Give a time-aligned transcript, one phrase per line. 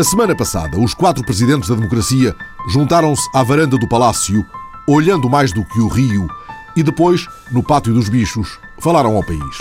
[0.00, 2.34] A semana passada, os quatro presidentes da democracia
[2.70, 4.46] juntaram-se à varanda do Palácio,
[4.88, 6.26] olhando mais do que o rio,
[6.74, 9.58] e depois, no Pátio dos Bichos, falaram ao país.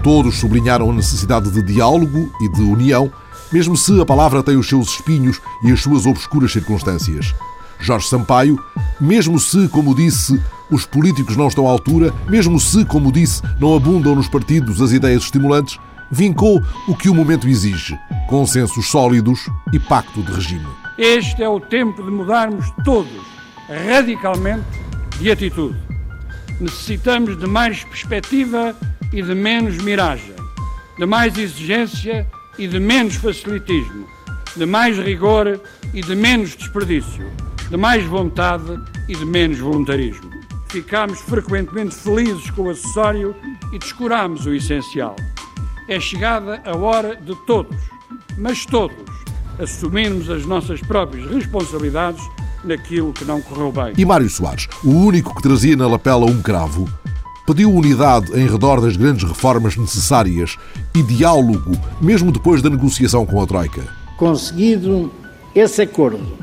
[0.00, 3.12] Todos sublinharam a necessidade de diálogo e de união,
[3.52, 7.34] mesmo se a palavra tem os seus espinhos e as suas obscuras circunstâncias.
[7.80, 8.56] Jorge Sampaio,
[9.00, 10.40] mesmo se, como disse,
[10.70, 14.92] os políticos não estão à altura, mesmo se, como disse, não abundam nos partidos as
[14.92, 15.76] ideias estimulantes,
[16.12, 19.40] vincou o que o momento exige: consensos sólidos
[19.72, 20.68] e pacto de regime.
[20.98, 23.10] Este é o tempo de mudarmos todos,
[23.88, 24.66] radicalmente,
[25.18, 25.78] de atitude.
[26.60, 28.76] Necessitamos de mais perspectiva
[29.12, 30.34] e de menos miragem,
[30.98, 32.26] de mais exigência
[32.58, 34.06] e de menos facilitismo,
[34.54, 35.60] de mais rigor
[35.94, 37.26] e de menos desperdício,
[37.70, 40.30] de mais vontade e de menos voluntarismo.
[40.68, 43.34] Ficámos frequentemente felizes com o acessório
[43.72, 45.16] e descurámos o essencial.
[45.88, 47.76] É chegada a hora de todos,
[48.38, 48.96] mas todos,
[49.58, 52.22] assumirmos as nossas próprias responsabilidades
[52.64, 53.92] naquilo que não correu bem.
[53.98, 56.88] E Mário Soares, o único que trazia na lapela um cravo,
[57.44, 60.56] pediu unidade em redor das grandes reformas necessárias
[60.94, 63.82] e diálogo, mesmo depois da negociação com a Troika.
[64.16, 65.12] Conseguido
[65.54, 66.38] esse acordo,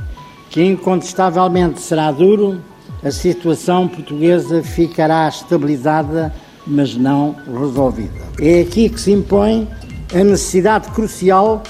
[0.50, 2.62] que incontestavelmente será duro,
[3.02, 6.34] a situação portuguesa ficará estabilizada
[6.66, 8.20] mas não resolvida.
[8.40, 9.68] É aqui que se impõe
[10.14, 11.64] a necessidade crucial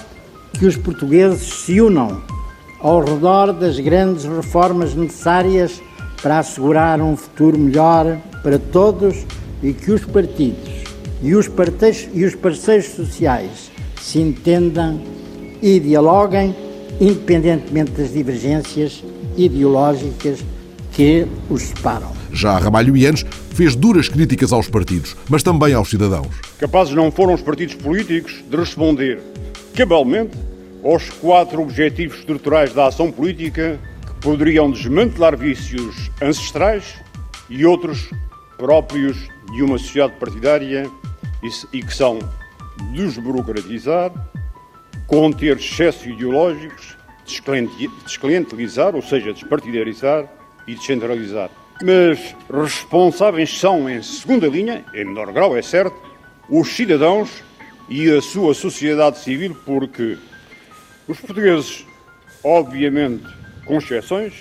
[0.58, 2.22] que os portugueses se unam
[2.80, 5.82] ao redor das grandes reformas necessárias
[6.22, 9.26] para assegurar um futuro melhor para todos
[9.62, 10.80] e que os partidos
[11.22, 15.02] e os parceiros, e os parceiros sociais se entendam
[15.62, 16.56] e dialoguem,
[17.00, 19.04] independentemente das divergências
[19.38, 20.40] ideológicas
[20.94, 22.12] que os separam.
[22.32, 23.26] Já Ramalho Ianes
[23.60, 26.34] fez duras críticas aos partidos, mas também aos cidadãos.
[26.58, 29.20] Capazes não foram os partidos políticos de responder
[29.76, 30.32] cabalmente
[30.82, 36.96] aos quatro objetivos estruturais da ação política que poderiam desmantelar vícios ancestrais
[37.50, 38.10] e outros
[38.58, 40.90] próprios de uma sociedade partidária
[41.74, 42.18] e que são
[42.94, 44.10] desburocratizar,
[45.06, 46.96] conter excessos ideológicos,
[48.06, 50.32] desclientelizar, ou seja, despartidarizar
[50.66, 51.50] e descentralizar
[51.84, 55.96] mas responsáveis são, em segunda linha, em menor grau, é certo,
[56.50, 57.30] os cidadãos
[57.88, 60.18] e a sua sociedade civil, porque
[61.08, 61.86] os portugueses,
[62.44, 63.24] obviamente,
[63.66, 64.34] com exceções,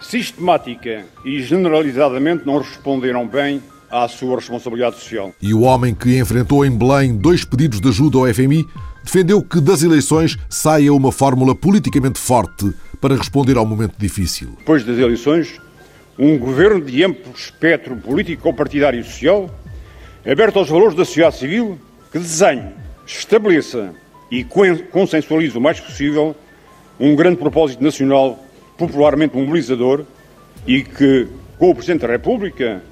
[0.00, 5.34] sistemática e generalizadamente não responderam bem à sua responsabilidade social.
[5.42, 8.66] E o homem que enfrentou em Belém dois pedidos de ajuda ao FMI
[9.02, 14.54] defendeu que das eleições saia uma fórmula politicamente forte para responder ao momento difícil.
[14.58, 15.60] Depois das eleições,
[16.20, 19.48] um governo de amplo espectro político-partidário e social,
[20.30, 21.78] aberto aos valores da sociedade civil,
[22.12, 22.74] que desenhe,
[23.06, 23.94] estabeleça
[24.30, 26.36] e consensualize o mais possível
[27.00, 28.38] um grande propósito nacional
[28.76, 30.04] popularmente mobilizador
[30.66, 31.26] e que,
[31.58, 32.82] com o Presidente da República,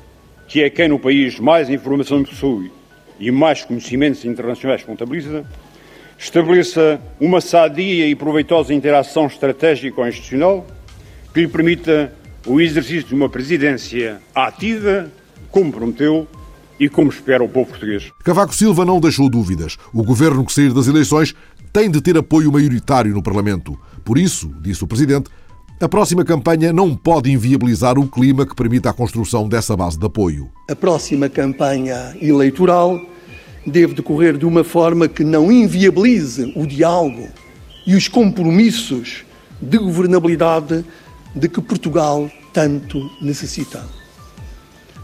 [0.48, 2.72] que é quem no país mais informação possui
[3.20, 5.44] e mais conhecimentos internacionais contabiliza,
[6.18, 10.66] estabeleça uma sadia e proveitosa interação estratégica ou institucional
[11.34, 12.10] que lhe permita
[12.48, 15.10] o exercício de uma presidência ativa,
[15.50, 16.26] como prometeu
[16.80, 18.10] e como espera o povo português.
[18.24, 19.76] Cavaco Silva não deixou dúvidas.
[19.92, 21.34] O governo que sair das eleições
[21.72, 23.78] tem de ter apoio maioritário no Parlamento.
[24.02, 25.28] Por isso, disse o Presidente,
[25.78, 30.06] a próxima campanha não pode inviabilizar o clima que permita a construção dessa base de
[30.06, 30.50] apoio.
[30.70, 33.00] A próxima campanha eleitoral
[33.66, 37.28] deve decorrer de uma forma que não inviabilize o diálogo
[37.86, 39.24] e os compromissos
[39.60, 40.84] de governabilidade
[41.38, 43.84] de que Portugal tanto necessita.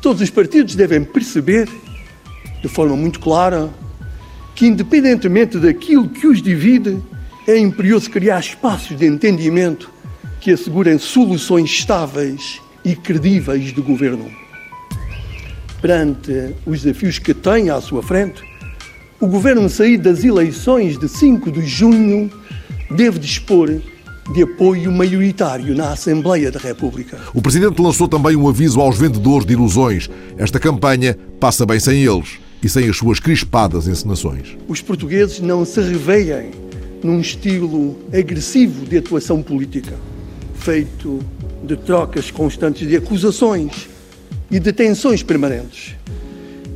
[0.03, 1.69] Todos os partidos devem perceber,
[2.61, 3.71] de forma muito clara,
[4.55, 7.01] que, independentemente daquilo que os divide,
[7.47, 9.91] é imperioso criar espaços de entendimento
[10.41, 14.31] que assegurem soluções estáveis e credíveis de governo.
[15.81, 18.43] Perante os desafios que tem à sua frente,
[19.21, 22.31] o governo saído das eleições de 5 de junho
[22.91, 23.71] deve dispor
[24.33, 27.19] de apoio maioritário na Assembleia da República.
[27.35, 30.09] O Presidente lançou também um aviso aos vendedores de ilusões.
[30.39, 34.57] Esta campanha passa bem sem eles e sem as suas crispadas encenações.
[34.67, 36.51] Os portugueses não se reveiem
[37.03, 39.95] num estilo agressivo de atuação política,
[40.55, 41.21] feito
[41.63, 43.89] de trocas constantes de acusações
[44.51, 45.95] e de tensões permanentes.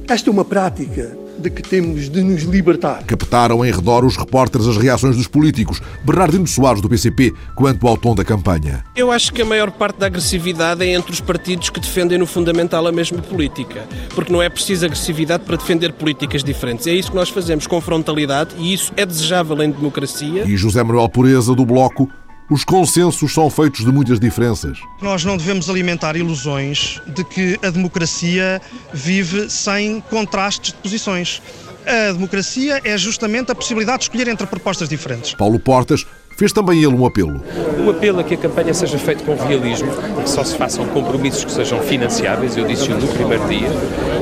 [0.06, 3.04] Esta é uma prática de que temos de nos libertar.
[3.04, 5.80] Captaram em redor os repórteres as reações dos políticos.
[6.04, 8.84] Bernardino Soares, do PCP, quanto ao tom da campanha.
[8.96, 12.26] Eu acho que a maior parte da agressividade é entre os partidos que defendem no
[12.26, 13.86] fundamental a mesma política.
[14.14, 16.86] Porque não é preciso agressividade para defender políticas diferentes.
[16.86, 20.44] É isso que nós fazemos, com frontalidade, e isso é desejável em democracia.
[20.46, 22.08] E José Manuel Pureza, do Bloco,
[22.50, 24.78] os consensos são feitos de muitas diferenças.
[25.02, 28.60] Nós não devemos alimentar ilusões de que a democracia
[28.92, 31.42] vive sem contrastes de posições.
[31.86, 35.34] A democracia é justamente a possibilidade de escolher entre propostas diferentes.
[35.34, 36.06] Paulo Portas
[36.38, 37.42] fez também ele um apelo.
[37.84, 39.90] O apelo a que a campanha seja feita com realismo,
[40.22, 43.68] que só se façam compromissos que sejam financiáveis, eu disse-o no primeiro dia,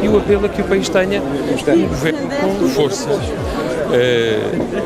[0.02, 3.65] e o apelo a que o país tenha um governo com força, Uh,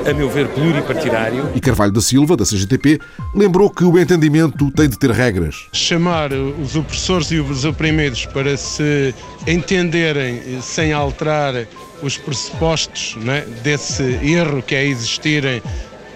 [0.09, 1.49] a meu ver, pluripartidário.
[1.55, 3.01] E Carvalho da Silva, da CGTP,
[3.35, 5.67] lembrou que o entendimento tem de ter regras.
[5.73, 9.15] Chamar os opressores e os oprimidos para se
[9.47, 11.55] entenderem sem alterar
[12.03, 15.63] os pressupostos né, desse erro que é existirem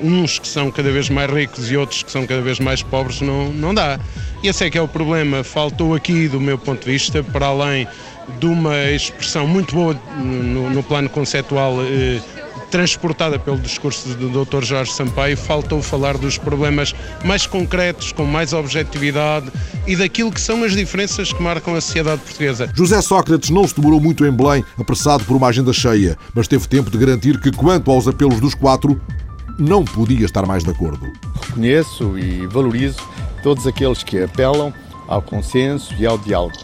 [0.00, 3.20] uns que são cada vez mais ricos e outros que são cada vez mais pobres,
[3.20, 3.98] não, não dá.
[4.42, 5.42] Esse é que é o problema.
[5.42, 7.87] Faltou aqui, do meu ponto de vista, para além
[8.38, 12.20] de uma expressão muito boa no, no plano conceptual eh,
[12.75, 14.65] transportada pelo discurso do Dr.
[14.65, 16.93] Jorge Sampaio, faltou falar dos problemas
[17.25, 19.47] mais concretos, com mais objetividade
[19.87, 22.69] e daquilo que são as diferenças que marcam a sociedade portuguesa.
[22.75, 26.67] José Sócrates não se demorou muito em Belém, apressado por uma agenda cheia, mas teve
[26.67, 29.00] tempo de garantir que, quanto aos apelos dos quatro,
[29.56, 31.12] não podia estar mais de acordo.
[31.47, 32.99] Reconheço e valorizo
[33.44, 34.75] todos aqueles que apelam
[35.06, 36.59] ao consenso e ao diálogo.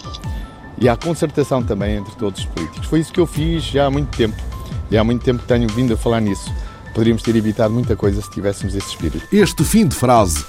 [0.77, 2.89] E à concertação também entre todos os políticos.
[2.89, 4.50] Foi isso que eu fiz já há muito tempo
[4.91, 6.53] e há muito tempo que tenho vindo a falar nisso.
[6.93, 9.27] Poderíamos ter evitado muita coisa se tivéssemos esse espírito.
[9.33, 10.45] Este fim de frase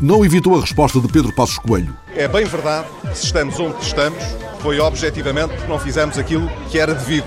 [0.00, 1.96] não evitou a resposta de Pedro Passos Coelho.
[2.14, 4.22] É bem verdade, se estamos onde estamos,
[4.60, 7.26] foi objetivamente porque não fizemos aquilo que era devido,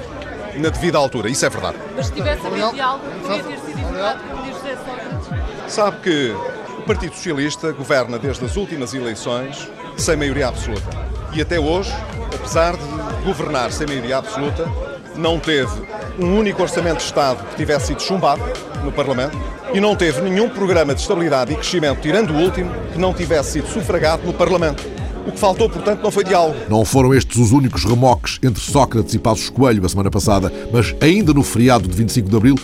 [0.55, 1.29] na devida altura.
[1.29, 1.77] Isso é verdade.
[1.95, 5.73] Mas se tivesse havido diálogo, podia ter sido evitado por José Sócrates.
[5.73, 6.35] Sabe que
[6.77, 10.89] o Partido Socialista governa desde as últimas eleições sem maioria absoluta.
[11.33, 11.91] E até hoje,
[12.33, 14.69] apesar de governar sem maioria absoluta,
[15.15, 15.71] não teve
[16.19, 18.41] um único orçamento de Estado que tivesse sido chumbado
[18.83, 19.37] no Parlamento
[19.73, 23.53] e não teve nenhum programa de estabilidade e crescimento, tirando o último, que não tivesse
[23.53, 24.83] sido sufragado no Parlamento.
[25.25, 26.57] O que faltou, portanto, não foi diálogo.
[26.67, 30.95] Não foram estes os únicos remoques entre Sócrates e Passos Coelho a semana passada, mas
[30.99, 32.55] ainda no feriado de 25 de Abril,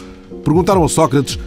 [0.44, 1.38] perguntaram a Sócrates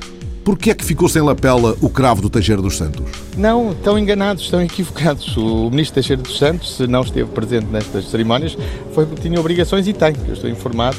[0.45, 3.05] por que é que ficou sem lapela o cravo do Teixeira dos Santos?
[3.37, 5.37] Não, estão enganados, estão equivocados.
[5.37, 8.57] O ministro Teixeira dos Santos, se não esteve presente nestas cerimónias,
[8.95, 10.15] foi porque tinha obrigações e tem.
[10.27, 10.97] Eu estou informado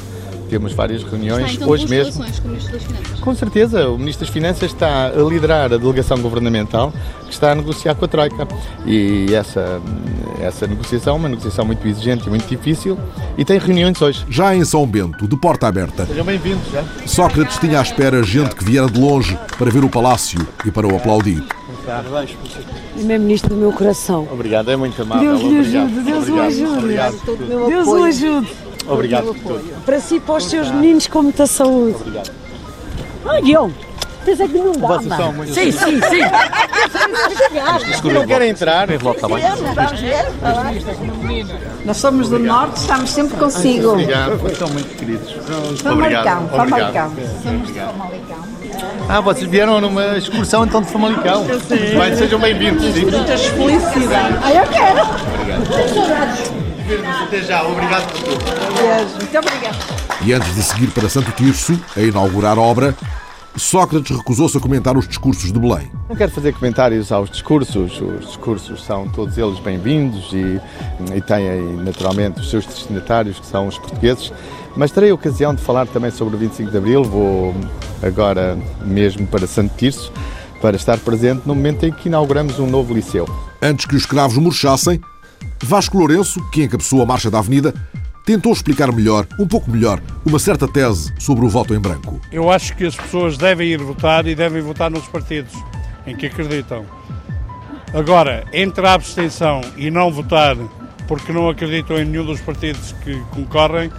[0.52, 2.14] temos várias reuniões está, então, hoje mesmo.
[2.14, 3.20] Com o Ministro das Finanças?
[3.22, 6.94] Com certeza, o Ministro das Finanças está a liderar a delegação governamental
[7.26, 8.46] que está a negociar com a Troika.
[8.86, 9.82] E essa,
[10.42, 13.00] essa negociação é uma negociação muito exigente e muito difícil
[13.38, 14.26] e tem reuniões hoje.
[14.30, 16.06] Já em São Bento, de porta aberta.
[16.06, 16.84] Sejam bem-vindos, já.
[17.08, 20.86] Sócrates tinha à espera gente que viera de longe para ver o palácio e para
[20.86, 21.42] o aplaudir.
[22.96, 24.28] Ele é ministro do meu coração.
[24.32, 25.38] Obrigado, é muito amável.
[25.38, 26.78] Deus o ajude, Deus o ajude.
[26.78, 27.16] Obrigado.
[27.68, 28.52] Deus o ajude.
[28.88, 29.84] Obrigado por tudo.
[29.86, 31.96] Para si e para os seus meninos com muita saúde.
[31.96, 32.32] Obrigado.
[33.26, 33.76] Ah, Guilherme,
[34.26, 36.22] tens é que não dá, Vocês são muito Sim, sim, sim.
[38.12, 38.88] Não querem entrar?
[41.86, 43.92] Nós somos do Norte, estamos sempre consigo.
[43.92, 45.32] Obrigado, são muito queridos.
[45.82, 46.50] Famalicão, Obrigado.
[46.50, 47.14] Famalicão.
[47.44, 48.61] Somos de Famalicão.
[49.08, 51.46] Ah, vocês vieram numa excursão então de Famalicão.
[51.46, 52.96] Bem, sejam bem-vindos.
[52.98, 54.38] Muitas felicidades.
[54.42, 55.02] Ah, eu quero.
[57.24, 58.46] Até já, obrigado por tudo.
[59.18, 59.78] Muito obrigada.
[60.24, 62.96] E antes de seguir para Santo Tirso, a inaugurar a obra,
[63.56, 65.92] Sócrates recusou-se a comentar os discursos de Belém.
[66.08, 70.60] Não quero fazer comentários aos discursos, os discursos são todos eles bem-vindos e,
[71.16, 74.32] e têm aí, naturalmente os seus destinatários, que são os portugueses,
[74.76, 77.54] mas terei a ocasião de falar também sobre o 25 de Abril, vou
[78.02, 80.12] agora mesmo para Santo Tirso,
[80.62, 83.28] para estar presente no momento em que inauguramos um novo liceu.
[83.62, 85.02] Antes que os escravos murchassem,
[85.64, 87.74] Vasco Lourenço, que encabeçou a marcha da Avenida,
[88.26, 92.20] tentou explicar melhor, um pouco melhor, uma certa tese sobre o voto em branco.
[92.32, 95.54] Eu acho que as pessoas devem ir votar e devem votar nos partidos
[96.06, 96.86] em que acreditam.
[97.94, 100.56] Agora, entre a abstenção e não votar
[101.08, 103.92] porque não acreditam em nenhum dos partidos que concorrem,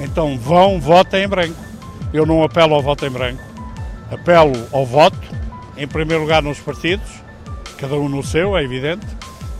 [0.00, 1.56] então vão, votem em branco.
[2.12, 3.42] Eu não apelo ao voto em branco,
[4.10, 5.18] apelo ao voto,
[5.76, 7.08] em primeiro lugar nos partidos,
[7.76, 9.06] cada um no seu, é evidente.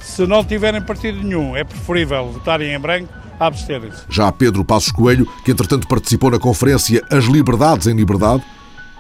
[0.01, 4.03] Se não tiverem partido nenhum, é preferível votarem em branco a absterem-se.
[4.09, 8.43] Já Pedro Passos Coelho, que entretanto participou na conferência As Liberdades em Liberdade,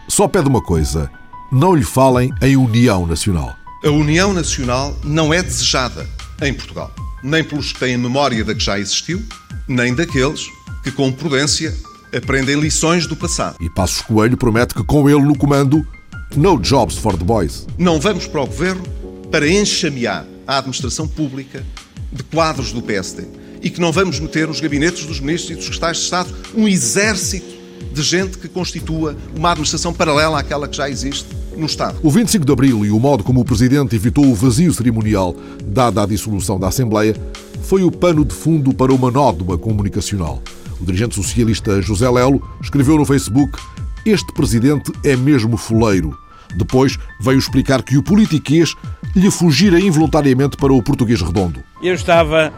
[0.08, 1.10] só pede uma coisa:
[1.50, 3.56] não lhe falem em União Nacional.
[3.84, 6.06] A União Nacional não é desejada
[6.42, 6.92] em Portugal,
[7.22, 9.22] nem pelos que têm memória da que já existiu,
[9.66, 10.46] nem daqueles
[10.88, 11.74] que, com prudência,
[12.16, 13.56] aprendem lições do passado.
[13.60, 15.86] E Passos Coelho promete que com ele no comando,
[16.34, 17.66] no jobs for the boys.
[17.76, 18.82] Não vamos para o governo
[19.30, 21.64] para enxamear a administração pública
[22.10, 23.24] de quadros do PSD
[23.60, 26.66] e que não vamos meter nos gabinetes dos ministros e dos secretários de Estado um
[26.66, 27.58] exército
[27.92, 31.98] de gente que constitua uma administração paralela àquela que já existe no Estado.
[32.02, 36.02] O 25 de Abril e o modo como o Presidente evitou o vazio cerimonial dada
[36.02, 37.14] a dissolução da Assembleia
[37.62, 40.40] foi o pano de fundo para uma nódoa comunicacional.
[40.80, 43.58] O dirigente socialista José Lelo escreveu no Facebook
[44.04, 46.18] este Presidente é mesmo fuleiro.
[46.54, 48.74] Depois veio explicar que o politiquês
[49.14, 51.62] lhe fugira involuntariamente para o português redondo.
[51.82, 52.52] Eu estava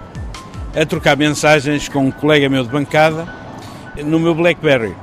[0.75, 3.27] a trocar mensagens com um colega meu de bancada
[4.05, 4.95] no meu BlackBerry.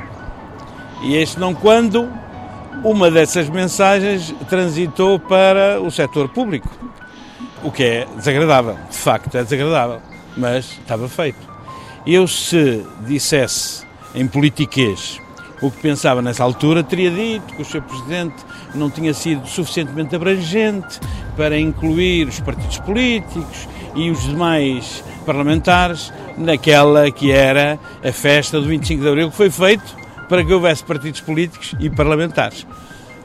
[1.04, 2.08] E este não quando
[2.84, 6.70] uma dessas mensagens transitou para o setor público.
[7.62, 10.02] O que é desagradável, de facto é desagradável,
[10.38, 11.57] mas estava feito.
[12.08, 13.86] Eu, se dissesse
[14.16, 15.20] em politiquês
[15.62, 17.82] o que pensava nessa altura, teria dito que o Sr.
[17.82, 18.36] Presidente
[18.74, 21.02] não tinha sido suficientemente abrangente
[21.36, 28.68] para incluir os partidos políticos e os demais parlamentares naquela que era a festa do
[28.68, 29.94] 25 de Abril, que foi feito
[30.30, 32.66] para que houvesse partidos políticos e parlamentares.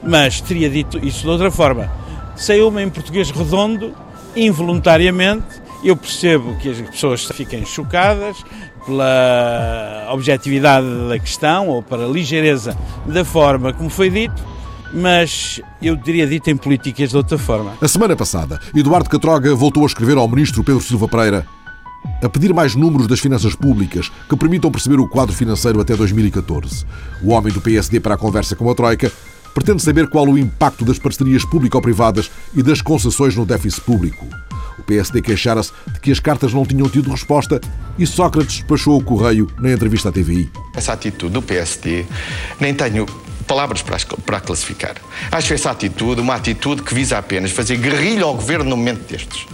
[0.03, 1.89] Mas teria dito isso de outra forma.
[2.35, 3.95] Saiu-me em português redondo,
[4.35, 5.63] involuntariamente.
[5.83, 8.43] Eu percebo que as pessoas fiquem chocadas
[8.85, 14.43] pela objetividade da questão ou pela ligeireza da forma como foi dito,
[14.93, 17.73] mas eu teria dito em políticas de outra forma.
[17.81, 21.45] A semana passada, Eduardo Catroga voltou a escrever ao ministro Pedro Silva Pereira
[22.21, 26.85] a pedir mais números das finanças públicas que permitam perceber o quadro financeiro até 2014.
[27.21, 29.11] O homem do PSD para a conversa com a Troika
[29.53, 34.27] pretende saber qual o impacto das parcerias público-privadas e das concessões no déficit público.
[34.77, 37.59] O PSD queixara-se de que as cartas não tinham tido resposta
[37.97, 40.49] e Sócrates despachou o correio na entrevista à TVI.
[40.75, 42.05] Essa atitude do PSD
[42.59, 43.05] nem tenho
[43.43, 44.95] palavras para, para classificar.
[45.31, 49.45] Acho essa atitude uma atitude que visa apenas fazer guerrilha ao governo no momento destes.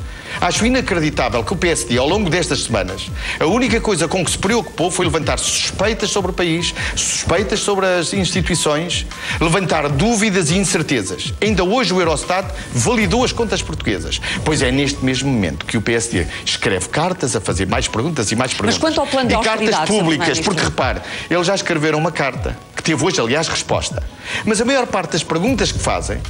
[0.41, 4.38] Acho inacreditável que o PSD, ao longo destas semanas, a única coisa com que se
[4.38, 9.05] preocupou foi levantar suspeitas sobre o país, suspeitas sobre as instituições,
[9.41, 11.34] levantar dúvidas e incertezas.
[11.41, 14.22] Ainda hoje o Eurostat validou as contas portuguesas.
[14.46, 18.36] Pois é neste mesmo momento que o PSD escreve cartas a fazer mais perguntas e
[18.36, 18.75] mais perguntas.
[18.75, 22.58] Mas quanto ao plano de E cartas públicas, porque repare, eles já escreveram uma carta,
[22.79, 24.01] que teve hoje, aliás, resposta.
[24.45, 26.21] Mas a maior parte das perguntas que fazem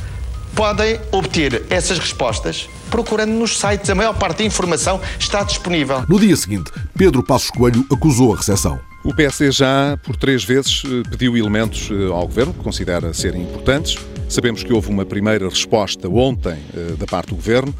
[0.55, 3.89] podem obter essas respostas procurando nos sites.
[3.89, 6.03] A maior parte da informação está disponível.
[6.09, 8.88] No dia seguinte, Pedro Passos Coelho acusou a recessão.
[9.09, 13.41] O PSD já, por três vezes, eh, pediu elementos eh, ao Governo que considera serem
[13.41, 13.97] importantes.
[14.29, 17.73] Sabemos que houve uma primeira resposta ontem eh, da parte do Governo,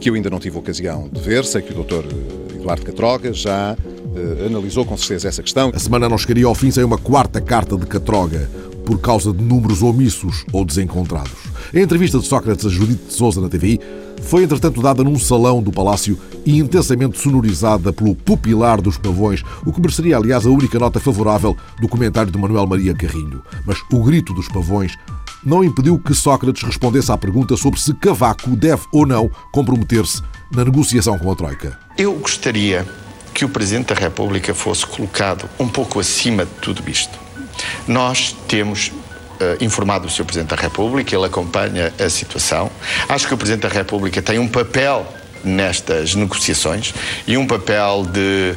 [0.00, 1.44] que eu ainda não tive ocasião de ver.
[1.44, 2.06] Sei que o Dr.
[2.54, 3.76] Eduardo Catroga já
[4.46, 5.70] analisou com certeza essa questão.
[5.74, 8.50] A semana não chegaria ao fim sem uma quarta carta de Catroga,
[8.86, 11.32] por causa de números omissos ou desencontrados.
[11.74, 13.78] A entrevista de Sócrates a Judite de Souza na TVI
[14.22, 19.72] foi, entretanto, dada num salão do Palácio e intensamente sonorizada pelo pupilar dos pavões, o
[19.72, 23.42] que mereceria, aliás, a única nota favorável do comentário de Manuel Maria Carrilho.
[23.66, 24.96] Mas o grito dos pavões
[25.44, 30.22] não impediu que Sócrates respondesse à pergunta sobre se Cavaco deve ou não comprometer-se
[30.52, 31.78] na negociação com a Troika.
[31.96, 32.86] Eu gostaria
[33.32, 37.18] que o Presidente da República fosse colocado um pouco acima de tudo isto.
[37.86, 38.92] Nós temos
[39.60, 40.24] informado o Sr.
[40.24, 42.70] Presidente da República, ele acompanha a situação.
[43.08, 45.06] Acho que o Presidente da República tem um papel
[45.42, 46.92] nestas negociações
[47.26, 48.54] e um papel de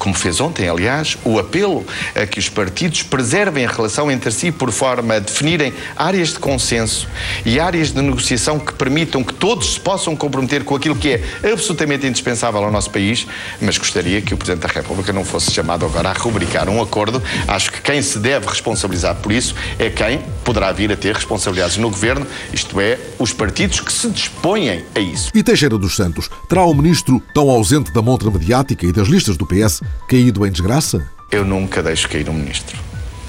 [0.00, 4.50] como fez ontem, aliás, o apelo a que os partidos preservem a relação entre si
[4.50, 7.06] por forma a definirem áreas de consenso
[7.44, 11.52] e áreas de negociação que permitam que todos se possam comprometer com aquilo que é
[11.52, 13.26] absolutamente indispensável ao nosso país,
[13.60, 17.22] mas gostaria que o Presidente da República não fosse chamado agora a rubricar um acordo.
[17.46, 21.76] Acho que quem se deve responsabilizar por isso é quem poderá vir a ter responsabilidades
[21.76, 25.30] no Governo, isto é, os partidos que se dispõem a isso.
[25.34, 29.36] E Teixeira dos Santos terá o ministro tão ausente da montra mediática e das listas
[29.36, 31.06] do PS caído em desgraça?
[31.30, 32.78] Eu nunca deixo cair um ministro.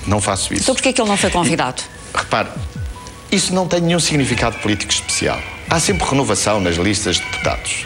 [0.08, 0.64] Não faço isso.
[0.64, 1.82] Então porquê é que ele não foi convidado?
[2.14, 2.50] E, repare,
[3.32, 5.40] isso não tem nenhum significado político especial.
[5.70, 7.86] Há sempre renovação nas listas de deputados.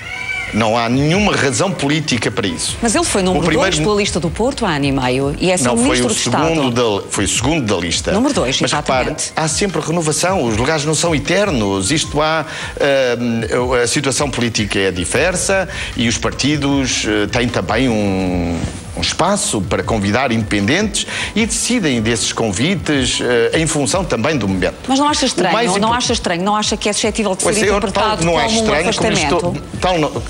[0.54, 2.78] Não há nenhuma razão política para isso.
[2.82, 3.78] Mas ele foi número 2 primeiro...
[3.78, 7.08] pela lista do Porto há ano e meio e é Não, foi o, segundo da,
[7.10, 8.12] foi o segundo da lista.
[8.12, 11.92] Número 2, Mas repare, há sempre renovação, os lugares não são eternos.
[11.92, 12.46] Isto há.
[12.75, 18.60] Uh, a situação política é diversa e os partidos uh, têm também um
[18.98, 24.75] um espaço para convidar independentes e decidem desses convites uh, em função também do momento.
[24.88, 27.46] Mas não acha estranho, não, não acha estranho, não acha que é suscetível de ser
[27.46, 29.38] pois interpretado não como é estranho, um afastamento?
[29.38, 30.24] Como estou, tal,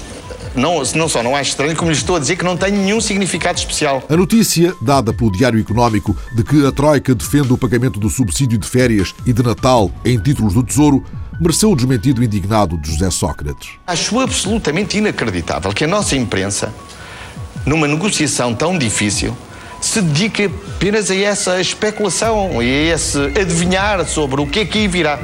[0.56, 3.02] Não, não só não acho estranho, como lhe estou a dizer que não tem nenhum
[3.02, 4.02] significado especial.
[4.10, 8.58] A notícia, dada pelo Diário Económico, de que a Troika defende o pagamento do subsídio
[8.58, 11.04] de férias e de Natal em títulos do Tesouro,
[11.40, 13.72] mereceu o desmentido indignado de José Sócrates.
[13.86, 16.74] Acho absolutamente inacreditável que a nossa imprensa,
[17.66, 19.36] numa negociação tão difícil,
[19.82, 20.46] se dedique
[20.76, 25.20] apenas a essa especulação e a esse adivinhar sobre o que é que aí virá.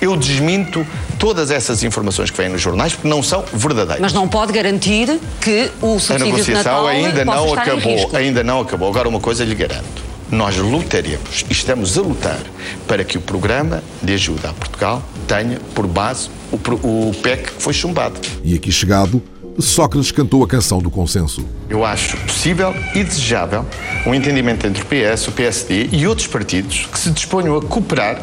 [0.00, 0.86] Eu desminto
[1.18, 4.00] todas essas informações que vêm nos jornais porque não são verdadeiras.
[4.00, 8.10] Mas não pode garantir que o A subsídio de negociação Natal ainda possa não acabou,
[8.14, 8.88] ainda não acabou.
[8.88, 10.08] Agora uma coisa lhe garanto.
[10.30, 12.38] Nós lutaremos e estamos a lutar
[12.86, 17.62] para que o programa de ajuda a Portugal tenha por base o, o PEC que
[17.62, 18.20] foi chumbado.
[18.44, 19.22] E aqui chegado,
[19.58, 21.44] Sócrates cantou a canção do consenso.
[21.68, 23.66] Eu acho possível e desejável
[24.06, 28.22] um entendimento entre o PS, o PSD e outros partidos que se disponham a cooperar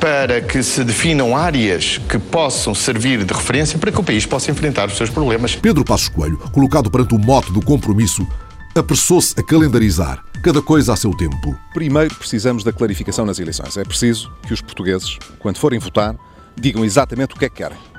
[0.00, 4.50] para que se definam áreas que possam servir de referência para que o país possa
[4.50, 5.54] enfrentar os seus problemas.
[5.54, 8.26] Pedro Passos Coelho, colocado perante o mote do compromisso,
[8.74, 11.56] apressou-se a calendarizar cada coisa a seu tempo.
[11.72, 13.76] Primeiro precisamos da clarificação nas eleições.
[13.76, 16.16] É preciso que os portugueses, quando forem votar,
[16.60, 17.91] digam exatamente o que é que querem.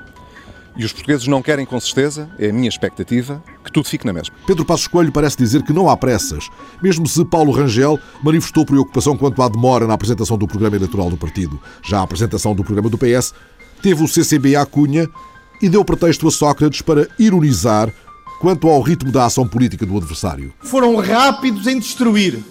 [0.76, 4.12] E os portugueses não querem com certeza, é a minha expectativa, que tudo fique na
[4.12, 4.34] mesma.
[4.46, 6.48] Pedro Passos Coelho parece dizer que não há pressas,
[6.82, 11.16] mesmo se Paulo Rangel manifestou preocupação quanto à demora na apresentação do programa eleitoral do
[11.16, 11.60] partido.
[11.82, 13.32] Já a apresentação do programa do PS
[13.80, 15.08] teve o CCB à cunha
[15.62, 17.92] e deu pretexto a Sócrates para ironizar
[18.40, 20.52] quanto ao ritmo da ação política do adversário.
[20.60, 22.42] Foram rápidos em destruir,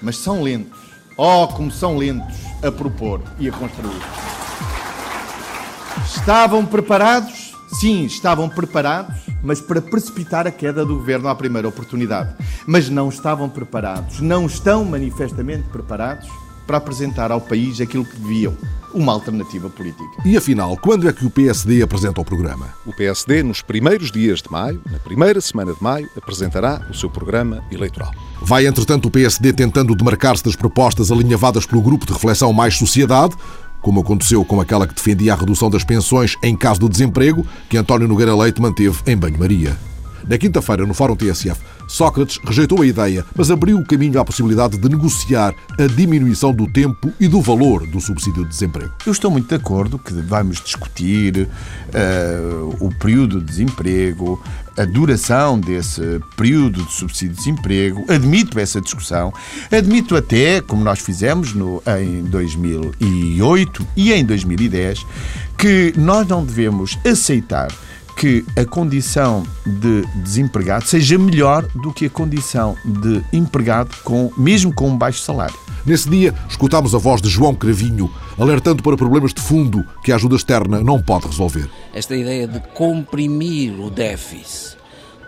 [0.00, 0.78] mas são lentos.
[1.16, 4.00] Oh, como são lentos a propor e a construir.
[6.06, 7.43] Estavam preparados?
[7.80, 12.34] Sim, estavam preparados, mas para precipitar a queda do governo à primeira oportunidade.
[12.66, 16.28] Mas não estavam preparados, não estão manifestamente preparados
[16.66, 18.56] para apresentar ao país aquilo que deviam,
[18.92, 20.22] uma alternativa política.
[20.24, 22.68] E afinal, quando é que o PSD apresenta o programa?
[22.86, 27.10] O PSD, nos primeiros dias de maio, na primeira semana de maio, apresentará o seu
[27.10, 28.12] programa eleitoral.
[28.40, 33.34] Vai, entretanto, o PSD tentando demarcar-se das propostas alinhavadas pelo grupo de reflexão Mais Sociedade,
[33.84, 37.76] como aconteceu com aquela que defendia a redução das pensões em caso de desemprego, que
[37.76, 39.76] António Nogueira Leite manteve em banho-maria.
[40.28, 44.78] Na quinta-feira, no Fórum TSF, Sócrates rejeitou a ideia, mas abriu o caminho à possibilidade
[44.78, 48.90] de negociar a diminuição do tempo e do valor do subsídio de desemprego.
[49.04, 51.46] Eu estou muito de acordo que vamos discutir
[51.92, 52.38] eh,
[52.80, 54.42] o período de desemprego,
[54.78, 58.04] a duração desse período de subsídio de desemprego.
[58.08, 59.32] Admito essa discussão.
[59.70, 65.04] Admito até, como nós fizemos no, em 2008 e em 2010,
[65.58, 67.68] que nós não devemos aceitar
[68.16, 74.72] que a condição de desempregado seja melhor do que a condição de empregado com, mesmo
[74.72, 75.56] com um baixo salário.
[75.84, 80.16] Nesse dia, escutámos a voz de João Cravinho, alertando para problemas de fundo que a
[80.16, 81.68] ajuda externa não pode resolver.
[81.92, 84.78] Esta ideia de comprimir o déficit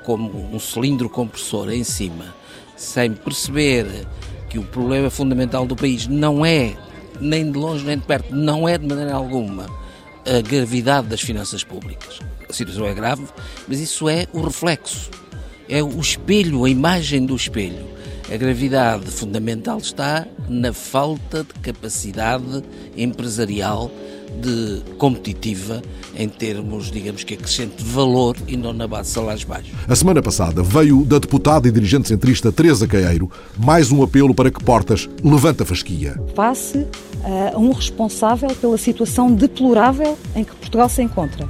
[0.05, 2.35] como um cilindro compressor em cima,
[2.77, 4.07] sem perceber
[4.49, 6.75] que o problema fundamental do país não é,
[7.21, 9.67] nem de longe nem de perto, não é de maneira alguma
[10.27, 12.21] a gravidade das finanças públicas.
[12.57, 13.25] A situação é grave,
[13.69, 15.11] mas isso é o reflexo,
[15.69, 17.85] é o espelho, a imagem do espelho.
[18.33, 22.65] A gravidade fundamental está na falta de capacidade
[22.97, 23.91] empresarial
[24.41, 25.83] de competitiva
[26.17, 29.75] em termos, digamos que acrescente valor e não na base de salários baixos.
[29.87, 34.51] A semana passada veio da deputada e dirigente centrista Teresa Caeiro mais um apelo para
[34.51, 36.19] que Portas levante a fasquia.
[36.35, 36.87] Face
[37.53, 41.47] a um responsável pela situação deplorável em que Portugal se encontra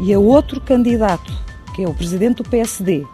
[0.00, 1.32] e a outro candidato,
[1.74, 3.04] que é o presidente do PSD,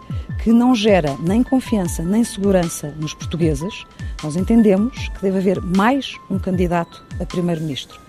[0.43, 3.85] que não gera nem confiança nem segurança nos portugueses,
[4.23, 7.99] nós entendemos que deve haver mais um candidato a primeiro-ministro.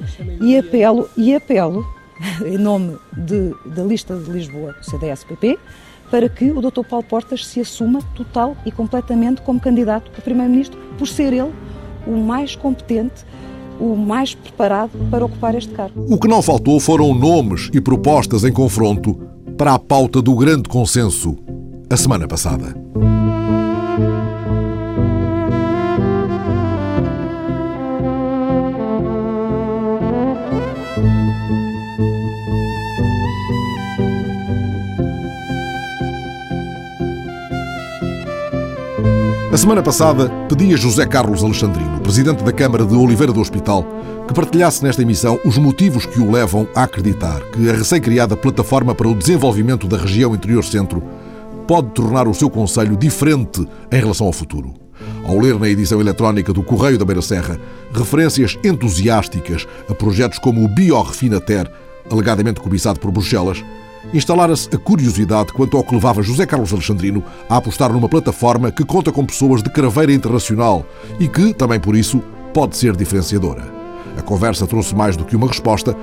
[0.43, 1.87] E apelo, e apelo
[2.45, 5.59] em nome de, da lista de Lisboa, CDS-PP,
[6.11, 6.85] para que o Dr.
[6.89, 11.53] Paulo Portas se assuma total e completamente como candidato a primeiro-ministro, por ser ele
[12.07, 13.25] o mais competente,
[13.81, 16.07] o mais preparado para ocupar este cargo.
[16.09, 19.15] O que não faltou foram nomes e propostas em confronto
[19.57, 21.37] para a pauta do grande consenso
[21.89, 22.75] a semana passada.
[39.57, 43.87] A semana passada pedi a José Carlos Alexandrino, presidente da Câmara de Oliveira do Hospital,
[44.29, 48.95] que partilhasse nesta emissão os motivos que o levam a acreditar que a recém-criada Plataforma
[48.95, 51.03] para o Desenvolvimento da Região Interior Centro
[51.67, 54.75] pode tornar o seu Conselho diferente em relação ao futuro.
[55.25, 57.59] Ao ler na edição eletrónica do Correio da Beira Serra
[57.95, 61.67] referências entusiásticas a projetos como o Biorefinater,
[62.11, 63.65] alegadamente cobiçado por Bruxelas,
[64.13, 68.85] instalara-se a curiosidade quanto ao que levava José Carlos Alexandrino a apostar numa plataforma que
[68.85, 70.87] conta com pessoas de craveira internacional
[71.19, 72.23] e que, também por isso,
[72.55, 73.73] pode ser diferenciadora.
[74.17, 75.95] A conversa trouxe mais do que uma resposta,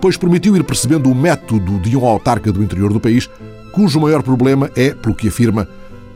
[0.00, 3.28] pois permitiu ir percebendo o método de um autarca do interior do país,
[3.72, 5.66] cujo maior problema é, pelo que afirma,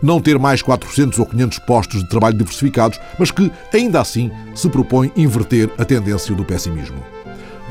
[0.03, 4.69] não ter mais 400 ou 500 postos de trabalho diversificados, mas que, ainda assim, se
[4.69, 7.14] propõe inverter a tendência do pessimismo.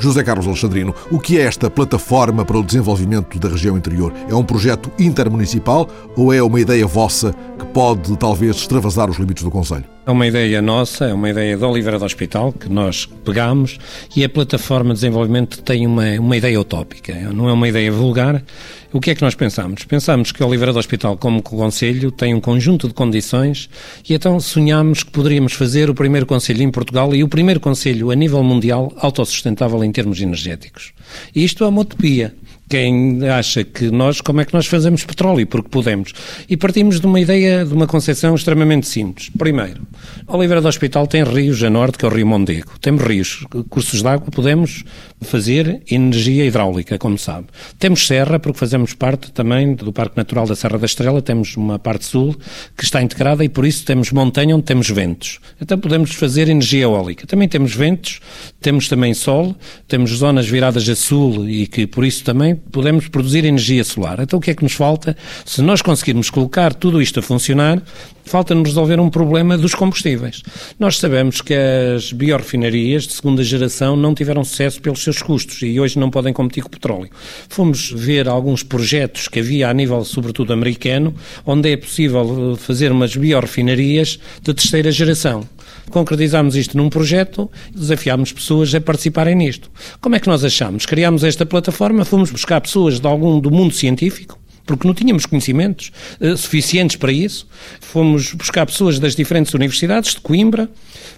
[0.04, 4.14] José Carlos Alexandrino, o que é esta plataforma para o desenvolvimento da região interior?
[4.28, 5.88] É um projeto intermunicipal
[6.18, 9.93] ou é uma ideia vossa que pode talvez extravasar os limites do Conselho?
[10.06, 13.80] É uma ideia nossa, é uma ideia da Oliveira do Hospital que nós pegamos
[14.14, 18.44] e a plataforma de desenvolvimento tem uma, uma ideia utópica, não é uma ideia vulgar.
[18.92, 19.86] O que é que nós pensamos?
[19.86, 23.70] Pensamos que a Oliveira do Hospital, como Conselho, tem um conjunto de condições
[24.08, 28.12] e então sonhámos que poderíamos fazer o primeiro Conselho em Portugal e o primeiro Conselho
[28.12, 30.92] a nível mundial autossustentável em termos energéticos.
[31.34, 32.36] E isto é uma utopia
[32.74, 35.46] quem acha que nós, como é que nós fazemos petróleo?
[35.46, 36.12] Porque podemos.
[36.50, 39.30] E partimos de uma ideia, de uma concepção extremamente simples.
[39.38, 39.86] Primeiro,
[40.26, 42.72] Oliveira do Hospital tem rios a norte, que é o Rio Mondego.
[42.82, 44.84] Temos rios, cursos de água, podemos
[45.22, 47.46] fazer energia hidráulica, como sabe.
[47.78, 51.78] Temos serra, porque fazemos parte também do Parque Natural da Serra da Estrela, temos uma
[51.78, 52.36] parte sul
[52.76, 55.40] que está integrada e por isso temos montanha onde temos ventos.
[55.62, 57.28] Então podemos fazer energia eólica.
[57.28, 58.20] Também temos ventos,
[58.60, 59.56] temos também sol,
[59.88, 64.20] temos zonas viradas a sul e que por isso também podemos produzir energia solar.
[64.20, 65.16] Então o que é que nos falta?
[65.46, 67.82] Se nós conseguirmos colocar tudo isto a funcionar,
[68.26, 70.42] falta-nos resolver um problema dos combustíveis.
[70.80, 75.80] Nós sabemos que as biorefinarias de segunda geração não tiveram sucesso pelos seus custos e
[75.80, 77.10] hoje não podem competir com o petróleo.
[77.50, 81.14] Fomos ver alguns projetos que havia a nível, sobretudo, americano,
[81.46, 85.48] onde é possível fazer umas biorefinarias de terceira geração.
[85.90, 89.70] Concretizámos isto num projeto, desafiámos pessoas a participarem nisto.
[90.02, 90.86] Como é que nós achamos?
[90.86, 95.92] Criámos esta plataforma, fomos buscar pessoas de algum do mundo científico, porque não tínhamos conhecimentos
[96.20, 97.48] uh, suficientes para isso.
[97.82, 100.70] Fomos buscar pessoas das diferentes universidades de Coimbra,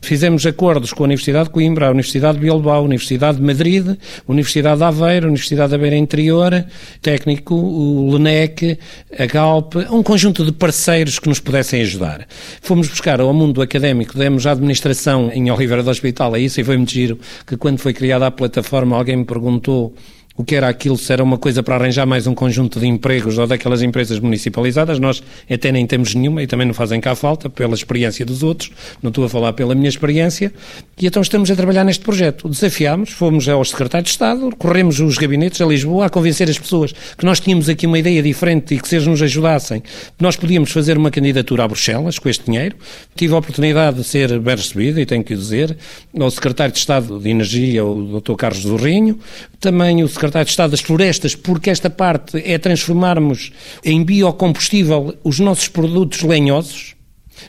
[0.02, 3.88] fizemos acordos com a Universidade de Coimbra, a Universidade de Bilbao, a Universidade de Madrid,
[3.88, 6.66] a Universidade de Aveiro, a Universidade da Beira Interior,
[7.02, 8.78] técnico, o LENEC,
[9.18, 12.28] a Galp, um conjunto de parceiros que nos pudessem ajudar.
[12.62, 16.64] Fomos buscar ao mundo académico, demos a administração em Oliveira do Hospital, é isso, e
[16.64, 19.94] foi muito giro, que quando foi criada a plataforma alguém me perguntou
[20.38, 23.38] o que era aquilo, se era uma coisa para arranjar mais um conjunto de empregos
[23.38, 27.50] ou daquelas empresas municipalizadas, nós até nem temos nenhuma e também não fazem cá falta,
[27.50, 28.70] pela experiência dos outros,
[29.02, 30.52] não estou a falar pela minha experiência,
[31.00, 32.50] e então estamos a trabalhar neste projeto.
[32.50, 36.94] Desafiámos, fomos ao secretário de Estado, corremos os gabinetes a Lisboa a convencer as pessoas
[37.18, 39.82] que nós tínhamos aqui uma ideia diferente e que se eles nos ajudassem,
[40.20, 42.76] nós podíamos fazer uma candidatura a Bruxelas com este dinheiro.
[43.16, 45.78] Tive a oportunidade de ser bem recebido, e tenho que dizer,
[46.20, 48.36] ao secretário de Estado de Energia, o Dr.
[48.36, 49.18] Carlos do Rinho,
[49.60, 53.52] também o secretário secretário de Estado das Florestas, porque esta parte é transformarmos
[53.84, 56.96] em biocombustível os nossos produtos lenhosos,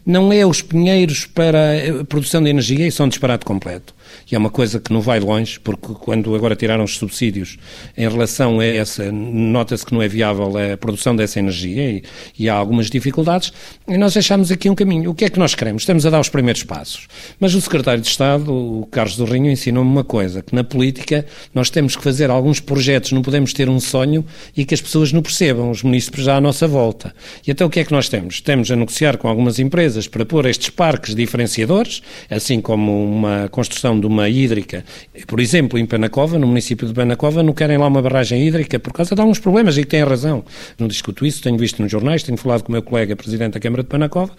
[0.05, 3.96] não é os pinheiros para a produção de energia, isso é um disparate completo
[4.31, 7.59] e é uma coisa que não vai longe, porque quando agora tiraram os subsídios
[7.97, 12.03] em relação a essa, nota-se que não é viável a produção dessa energia e,
[12.39, 13.53] e, há algumas dificuldades,
[13.87, 15.11] e nós achamos aqui um caminho.
[15.11, 15.83] O que é que nós queremos?
[15.83, 17.07] Estamos a dar os primeiros passos.
[17.39, 21.27] Mas o secretário de Estado, o Carlos do Rinho, ensinou-me uma coisa, que na política
[21.55, 24.25] nós temos que fazer alguns projetos, não podemos ter um sonho
[24.57, 27.15] e que as pessoas não percebam, os munícipes já à nossa volta.
[27.47, 28.41] E então o que é que nós temos?
[28.41, 33.99] Temos a negociar com algumas empresas para pôr estes parques diferenciadores, assim como uma construção
[33.99, 34.85] de uma hídrica.
[35.27, 38.93] Por exemplo, em Penacova, no município de Penacova, não querem lá uma barragem hídrica por
[38.93, 40.45] causa de alguns problemas e têm razão.
[40.79, 43.61] Não discuto isso, tenho visto nos jornais, tenho falado com o meu colega, presidente da
[43.61, 44.33] Câmara de Penacova.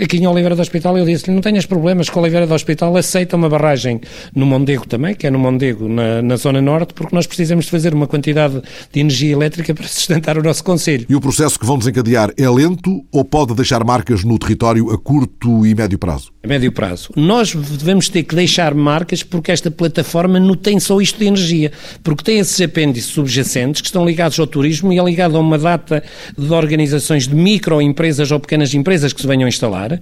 [0.00, 3.36] Aqui em Oliveira do Hospital eu disse-lhe, não tenhas problemas com Oliveira do Hospital, aceita
[3.36, 4.00] uma barragem
[4.34, 7.70] no Mondego também, que é no Mondego, na, na zona norte, porque nós precisamos de
[7.70, 11.06] fazer uma quantidade de energia elétrica para sustentar o nosso Conselho.
[11.08, 14.98] E o processo que vão desencadear é lento ou pode deixar marcas no território a
[14.98, 16.32] curto e médio prazo?
[16.42, 17.10] A médio prazo.
[17.16, 21.72] Nós devemos ter que deixar marcas porque esta plataforma não tem só isto de energia,
[22.02, 25.58] porque tem esses apêndices subjacentes que estão ligados ao turismo e é ligado a uma
[25.58, 26.02] data
[26.36, 30.00] de organizações de microempresas ou pequenas empresas que se venham instalar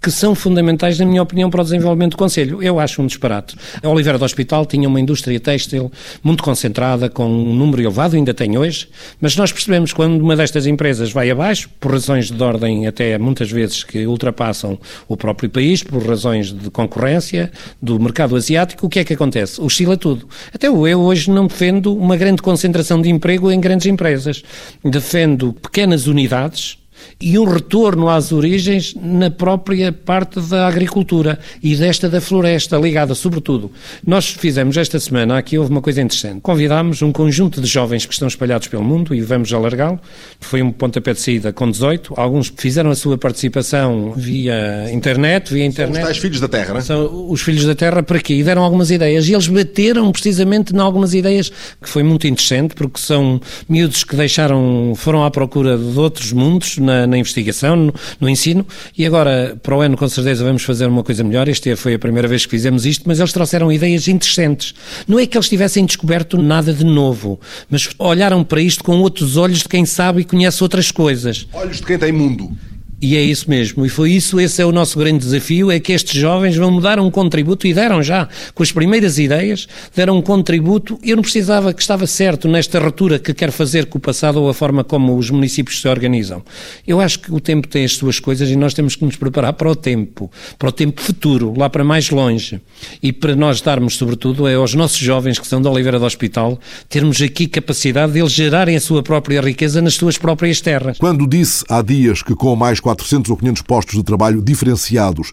[0.00, 2.62] que são fundamentais, na minha opinião, para o desenvolvimento do Conselho.
[2.62, 3.56] Eu acho um disparate.
[3.82, 5.90] A Oliveira do Hospital tinha uma indústria têxtil
[6.22, 8.88] muito concentrada, com um número elevado, ainda tem hoje,
[9.20, 13.50] mas nós percebemos quando uma destas empresas vai abaixo, por razões de ordem até muitas
[13.50, 19.00] vezes que ultrapassam o próprio país, por razões de concorrência do mercado asiático, o que
[19.00, 19.60] é que acontece?
[19.60, 20.28] Oscila tudo.
[20.54, 24.42] Até eu hoje não defendo uma grande concentração de emprego em grandes empresas.
[24.84, 26.78] Defendo pequenas unidades
[27.20, 33.14] e um retorno às origens na própria parte da agricultura e desta da floresta, ligada
[33.14, 33.70] sobretudo.
[34.06, 38.12] Nós fizemos esta semana, aqui houve uma coisa interessante, convidámos um conjunto de jovens que
[38.12, 40.00] estão espalhados pelo mundo e vamos alargá-lo,
[40.40, 45.64] foi um pontapé de saída com 18, alguns fizeram a sua participação via internet, via
[45.64, 45.94] internet.
[45.94, 46.82] São os tais filhos da terra, não é?
[46.82, 48.34] São os filhos da terra para quê?
[48.34, 52.74] E deram algumas ideias e eles bateram precisamente em algumas ideias que foi muito interessante
[52.74, 57.94] porque são miúdos que deixaram, foram à procura de outros mundos na, na investigação, no,
[58.18, 61.48] no, ensino, e agora para o ano com certeza vamos fazer uma coisa melhor.
[61.48, 64.74] Este foi a primeira vez que fizemos isto, mas eles trouxeram ideias interessantes.
[65.06, 67.38] Não é que eles tivessem descoberto nada de novo,
[67.70, 71.46] mas olharam para isto com outros olhos de quem sabe e conhece outras coisas.
[71.52, 72.50] Olhos de quem tem mundo.
[73.00, 75.92] E é isso mesmo, e foi isso, esse é o nosso grande desafio, é que
[75.92, 80.22] estes jovens vão dar um contributo, e deram já, com as primeiras ideias, deram um
[80.22, 84.42] contributo, eu não precisava que estava certo nesta ruptura que quer fazer com o passado
[84.42, 86.42] ou a forma como os municípios se organizam.
[86.84, 89.52] Eu acho que o tempo tem as suas coisas e nós temos que nos preparar
[89.52, 92.60] para o tempo, para o tempo futuro, lá para mais longe.
[93.00, 96.58] E para nós darmos, sobretudo, é aos nossos jovens que são da Oliveira do Hospital,
[96.88, 100.98] termos aqui capacidade de eles gerarem a sua própria riqueza nas suas próprias terras.
[100.98, 105.32] Quando disse há dias que com mais 400 ou 500 postos de trabalho diferenciados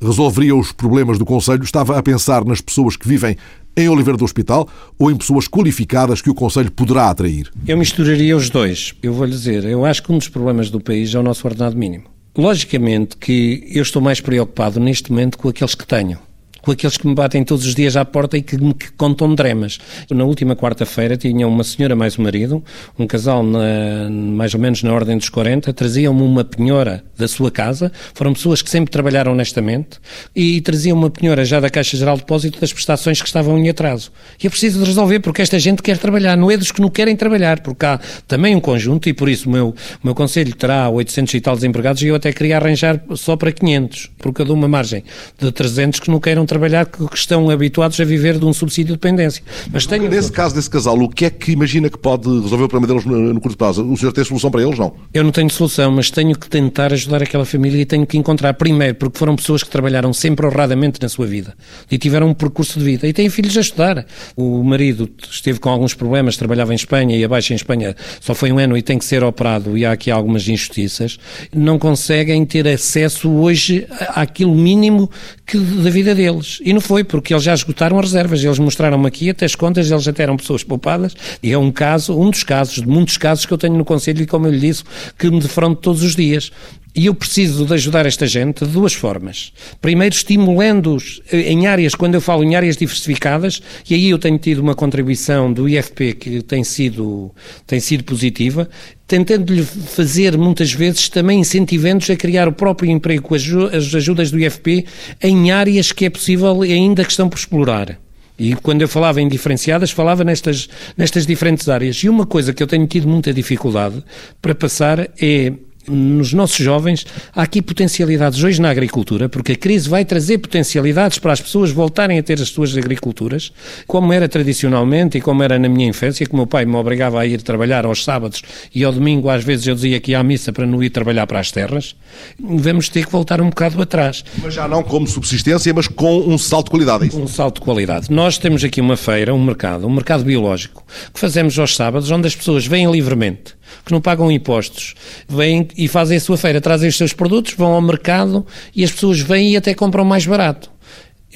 [0.00, 3.36] resolveria os problemas do Conselho, estava a pensar nas pessoas que vivem
[3.76, 7.50] em Oliveira do Hospital ou em pessoas qualificadas que o Conselho poderá atrair?
[7.66, 8.94] Eu misturaria os dois.
[9.02, 11.46] Eu vou lhe dizer, eu acho que um dos problemas do país é o nosso
[11.46, 12.04] ordenado mínimo.
[12.36, 16.18] Logicamente que eu estou mais preocupado neste momento com aqueles que tenho
[16.66, 19.78] com aqueles que me batem todos os dias à porta e que me contam dramas.
[20.10, 22.60] Na última quarta-feira tinha uma senhora mais o marido,
[22.98, 27.52] um casal na, mais ou menos na ordem dos 40, traziam-me uma penhora da sua
[27.52, 30.00] casa, foram pessoas que sempre trabalharam honestamente
[30.34, 33.68] e traziam uma penhora já da Caixa Geral de Depósito das prestações que estavam em
[33.68, 34.10] atraso.
[34.42, 37.14] E eu preciso resolver porque esta gente quer trabalhar, não é dos que não querem
[37.14, 40.88] trabalhar, porque há também um conjunto e por isso o meu, o meu Conselho terá
[40.88, 44.56] 800 e tal desempregados e eu até queria arranjar só para 500, porque eu dou
[44.56, 45.04] uma margem
[45.38, 48.94] de 300 que não queiram trabalhar trabalhar que estão habituados a viver de um subsídio
[48.94, 49.42] de dependência.
[49.70, 50.08] Mas tenho...
[50.08, 53.04] Nesse caso desse casal, o que é que imagina que pode resolver o problema deles
[53.04, 53.84] no, no curto prazo?
[53.84, 54.94] O senhor tem solução para eles, não?
[55.12, 58.54] Eu não tenho solução, mas tenho que tentar ajudar aquela família e tenho que encontrar,
[58.54, 61.54] primeiro, porque foram pessoas que trabalharam sempre honradamente na sua vida
[61.90, 64.06] e tiveram um percurso de vida e têm filhos a estudar.
[64.34, 68.50] O marido esteve com alguns problemas, trabalhava em Espanha e abaixo em Espanha só foi
[68.50, 71.18] um ano e tem que ser operado e há aqui algumas injustiças.
[71.54, 75.10] Não conseguem ter acesso hoje àquilo mínimo
[75.44, 76.45] que, da vida deles.
[76.64, 78.42] E não foi, porque eles já esgotaram as reservas.
[78.42, 81.14] Eles mostraram-me aqui até as contas, eles até eram pessoas poupadas.
[81.42, 84.22] E é um caso, um dos casos, de muitos casos que eu tenho no Conselho
[84.22, 84.84] e, como eu lhe disse,
[85.18, 86.50] que me defronto todos os dias.
[86.96, 89.52] E eu preciso de ajudar esta gente de duas formas.
[89.82, 94.60] Primeiro, estimulando-os em áreas, quando eu falo em áreas diversificadas, e aí eu tenho tido
[94.60, 97.30] uma contribuição do IFP que tem sido,
[97.66, 98.66] tem sido positiva,
[99.06, 104.38] tentando-lhe fazer muitas vezes também incentivando-os a criar o próprio emprego com as ajudas do
[104.38, 104.84] IFP
[105.22, 107.98] em áreas que é possível ainda que estão por explorar.
[108.38, 111.96] E quando eu falava em diferenciadas, falava nestas, nestas diferentes áreas.
[111.96, 114.04] E uma coisa que eu tenho tido muita dificuldade
[114.42, 115.52] para passar é
[115.88, 121.18] nos nossos jovens, há aqui potencialidades hoje na agricultura, porque a crise vai trazer potencialidades
[121.18, 123.52] para as pessoas voltarem a ter as suas agriculturas,
[123.86, 127.20] como era tradicionalmente e como era na minha infância, que o meu pai me obrigava
[127.20, 128.42] a ir trabalhar aos sábados
[128.74, 131.26] e ao domingo às vezes eu dizia que ia à missa para não ir trabalhar
[131.26, 131.96] para as terras,
[132.38, 134.24] vamos ter que voltar um bocado atrás.
[134.42, 137.10] Mas já não como subsistência, mas com um salto de qualidade.
[137.12, 138.10] É um salto de qualidade.
[138.10, 142.26] Nós temos aqui uma feira, um mercado, um mercado biológico, que fazemos aos sábados, onde
[142.26, 144.94] as pessoas vêm livremente que não pagam impostos,
[145.28, 148.92] vêm e fazem a sua feira, trazem os seus produtos, vão ao mercado e as
[148.92, 150.75] pessoas vêm e até compram mais barato.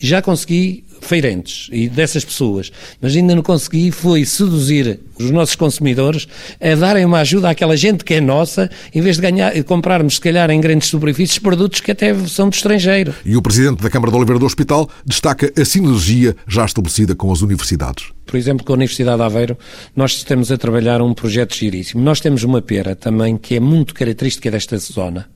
[0.00, 6.28] Já consegui feirentes e dessas pessoas, mas ainda não consegui foi seduzir os nossos consumidores
[6.60, 10.20] a darem uma ajuda àquela gente que é nossa, em vez de ganhar, comprarmos, se
[10.20, 13.14] calhar, em grandes superfícies, produtos que até são do estrangeiro.
[13.24, 17.32] E o Presidente da Câmara de Oliveira do Hospital destaca a sinergia já estabelecida com
[17.32, 18.06] as universidades.
[18.26, 19.58] Por exemplo, com a Universidade de Aveiro,
[19.96, 22.02] nós estamos a trabalhar um projeto giríssimo.
[22.02, 25.28] Nós temos uma pera também que é muito característica desta zona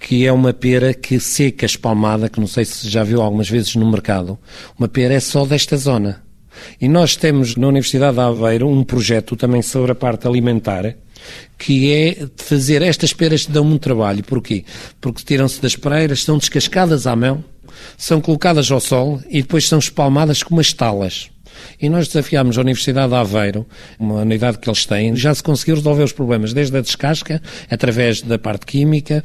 [0.00, 3.76] que é uma pera que seca, espalmada, que não sei se já viu algumas vezes
[3.76, 4.38] no mercado.
[4.76, 6.22] Uma pera é só desta zona.
[6.80, 10.96] E nós temos na Universidade de Aveiro um projeto também sobre a parte alimentar,
[11.58, 14.24] que é fazer estas peras que dão muito trabalho.
[14.24, 14.64] Porquê?
[15.00, 17.44] Porque tiram-se das pereiras, são descascadas à mão,
[17.96, 21.30] são colocadas ao sol e depois são espalmadas com umas talas.
[21.80, 23.66] E nós desafiámos a Universidade de Aveiro,
[23.98, 28.22] uma unidade que eles têm, já se conseguiu resolver os problemas, desde a descasca, através
[28.22, 29.24] da parte química,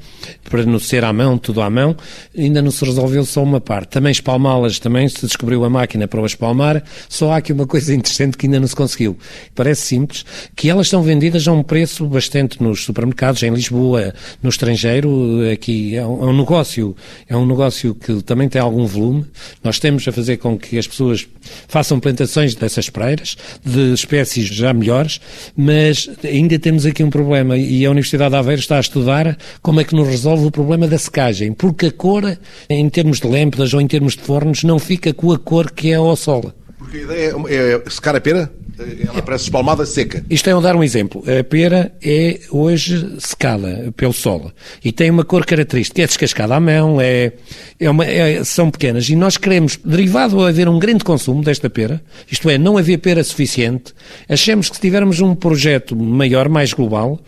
[0.49, 1.95] para não ser à mão, tudo à mão,
[2.37, 3.89] ainda não se resolveu só uma parte.
[3.89, 7.93] Também espalmá-las, também se descobriu a máquina para o espalmar, só há aqui uma coisa
[7.93, 9.17] interessante que ainda não se conseguiu.
[9.53, 14.49] Parece simples, que elas são vendidas a um preço bastante nos supermercados, em Lisboa, no
[14.49, 16.95] estrangeiro, aqui é um, é um negócio,
[17.27, 19.25] é um negócio que também tem algum volume.
[19.63, 21.27] Nós temos a fazer com que as pessoas
[21.67, 22.24] façam plantações
[22.55, 25.19] dessas preiras, de espécies já melhores,
[25.55, 29.79] mas ainda temos aqui um problema e a Universidade de Aveiro está a estudar como
[29.79, 32.37] é que nos resolve o problema da secagem, porque a cor,
[32.69, 35.91] em termos de lâmpadas ou em termos de fornos, não fica com a cor que
[35.91, 36.53] é ao sol.
[36.77, 38.51] Porque a ideia é, é secar a pera?
[38.77, 40.23] Ela parece espalmada seca.
[40.29, 41.23] Isto é um dar um exemplo.
[41.27, 44.51] A pera é hoje secada pelo sol
[44.83, 46.01] e tem uma cor característica.
[46.01, 47.33] É descascada à mão, é,
[47.79, 49.09] é uma, é, são pequenas.
[49.09, 52.97] E nós queremos, derivado a haver um grande consumo desta pera, isto é, não haver
[52.97, 53.93] pera suficiente,
[54.27, 57.19] achamos que se tivermos um projeto maior, mais global,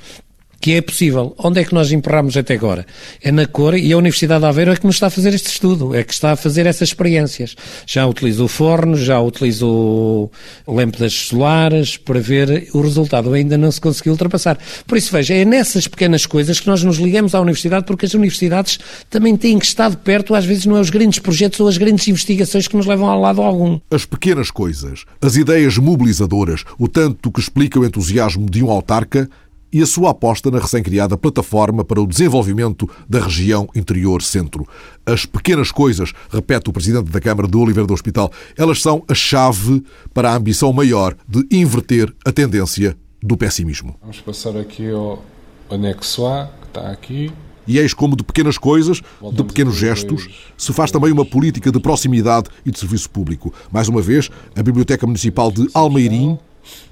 [0.59, 1.35] que é possível.
[1.37, 2.85] Onde é que nós emperramos até agora?
[3.21, 5.49] É na cor e a Universidade de Aveiro é que nos está a fazer este
[5.49, 7.55] estudo, é que está a fazer essas experiências.
[7.85, 10.31] Já utilizou forno, já utilizou
[10.67, 13.33] lâmpadas solares para ver o resultado.
[13.33, 14.57] Ainda não se conseguiu ultrapassar.
[14.85, 18.13] Por isso, veja, é nessas pequenas coisas que nós nos ligamos à Universidade, porque as
[18.13, 21.67] universidades também têm que estar de perto, às vezes não é os grandes projetos ou
[21.67, 23.79] as grandes investigações que nos levam ao lado algum.
[23.91, 29.29] As pequenas coisas, as ideias mobilizadoras, o tanto que explica o entusiasmo de um autarca
[29.71, 34.67] e a sua aposta na recém-criada Plataforma para o Desenvolvimento da Região Interior-Centro.
[35.06, 39.13] As pequenas coisas, repete o Presidente da Câmara de Oliveira do Hospital, elas são a
[39.13, 43.95] chave para a ambição maior de inverter a tendência do pessimismo.
[44.01, 45.23] Vamos passar aqui ao
[45.69, 47.32] anexo A, que está aqui.
[47.67, 49.01] E eis como de pequenas coisas,
[49.34, 53.53] de pequenos gestos, se faz também uma política de proximidade e de serviço público.
[53.69, 56.39] Mais uma vez, a Biblioteca Municipal de Almeirim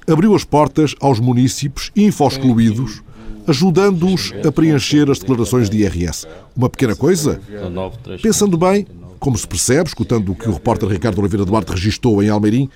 [0.08, 3.02] abriu as portas aos municípios info-excluídos,
[3.48, 6.28] ajudando-os a preencher as declarações de IRS.
[6.56, 7.40] Uma pequena coisa?
[8.22, 8.88] Pensando bem,
[9.20, 12.70] como se percebe, escutando o que o repórter Ricardo Oliveira Duarte registou em Almeirim,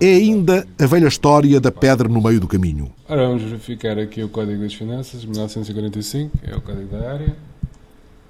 [0.00, 2.92] é ainda a velha história da pedra no meio do caminho.
[3.08, 7.36] Ora, vamos verificar aqui o Código das Finanças, 1945, é o Código da Área,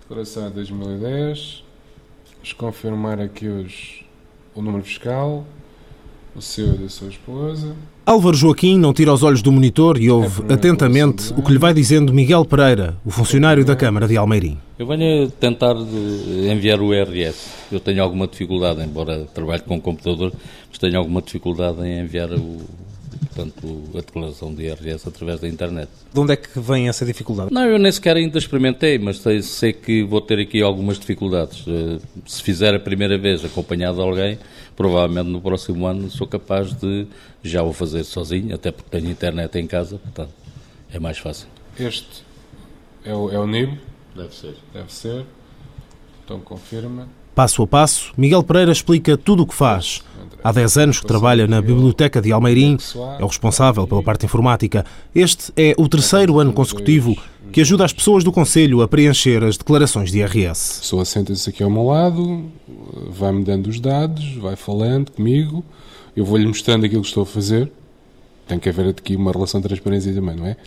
[0.00, 1.64] declaração de 2010,
[2.36, 4.04] vamos confirmar aqui os,
[4.54, 5.44] o número fiscal,
[6.34, 7.74] o seu e da sua esposa.
[8.06, 11.58] Álvaro Joaquim não tira os olhos do monitor e ouve é atentamente o que lhe
[11.58, 14.58] vai dizendo Miguel Pereira, o funcionário da Câmara de Almeirim.
[14.78, 15.76] Eu venho tentar
[16.50, 17.50] enviar o IRS.
[17.70, 20.32] Eu tenho alguma dificuldade, embora trabalhe com computador,
[20.68, 22.58] mas tenho alguma dificuldade em enviar o,
[23.40, 25.88] portanto, a declaração de IRS através da internet.
[26.12, 27.52] De onde é que vem essa dificuldade?
[27.52, 31.64] Não, eu nem sequer ainda experimentei, mas sei, sei que vou ter aqui algumas dificuldades.
[31.66, 34.38] Eh, se fizer a primeira vez acompanhado de alguém,
[34.76, 37.06] provavelmente no próximo ano sou capaz de
[37.42, 40.32] já o fazer sozinho, até porque tenho internet em casa, portanto
[40.92, 41.48] é mais fácil.
[41.78, 42.22] Este
[43.04, 43.78] é o, é o NIB?
[44.14, 44.54] Deve ser.
[44.74, 45.24] Deve ser.
[46.24, 47.08] Então confirma.
[47.40, 50.02] Passo a passo, Miguel Pereira explica tudo o que faz.
[50.44, 52.76] Há 10 anos que trabalha na Biblioteca de Almeirim,
[53.18, 54.84] é o responsável pela parte informática.
[55.14, 57.16] Este é o terceiro ano consecutivo
[57.50, 60.76] que ajuda as pessoas do Conselho a preencher as declarações de IRS.
[60.76, 62.44] A pessoa senta-se aqui ao meu lado,
[63.08, 65.64] vai-me dando os dados, vai falando comigo,
[66.14, 67.72] eu vou-lhe mostrando aquilo que estou a fazer.
[68.46, 70.58] Tem que haver aqui uma relação de transparência também, não é?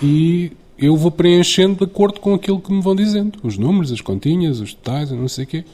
[0.00, 3.40] E eu vou preenchendo de acordo com aquilo que me vão dizendo.
[3.42, 5.64] Os números, as continhas, os detalhes, não sei o quê.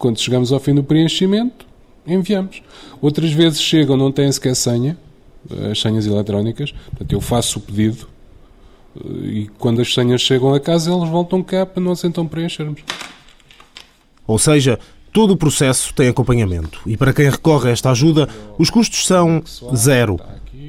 [0.00, 1.66] Quando chegamos ao fim do preenchimento,
[2.06, 2.62] enviamos.
[3.02, 4.96] Outras vezes chegam, não têm sequer senha,
[5.70, 8.08] as senhas eletrónicas, portanto eu faço o pedido
[9.22, 12.80] e quando as senhas chegam a casa eles voltam cá para nós então preenchermos.
[14.26, 14.78] Ou seja,
[15.12, 18.26] todo o processo tem acompanhamento e para quem recorre a esta ajuda,
[18.58, 19.42] os custos são
[19.76, 20.18] zero.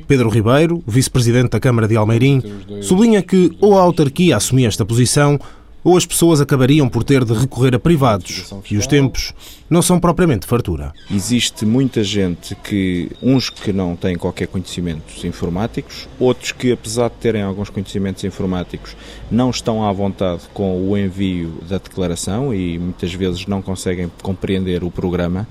[0.10, 2.44] Pedro Ribeiro, vice-presidente da Câmara de Almeirim,
[2.82, 5.39] sublinha que ou a autarquia assumia esta posição
[5.84, 8.54] ou as pessoas acabariam por ter de recorrer a privados.
[8.70, 9.34] E os tempos
[9.70, 10.94] não são propriamente fartura.
[11.10, 17.15] Existe muita gente que, uns que não têm qualquer conhecimentos informáticos, outros que, apesar de
[17.15, 18.96] terem alguns conhecimentos informáticos,
[19.30, 24.84] não estão à vontade com o envio da declaração e muitas vezes não conseguem compreender
[24.84, 25.48] o programa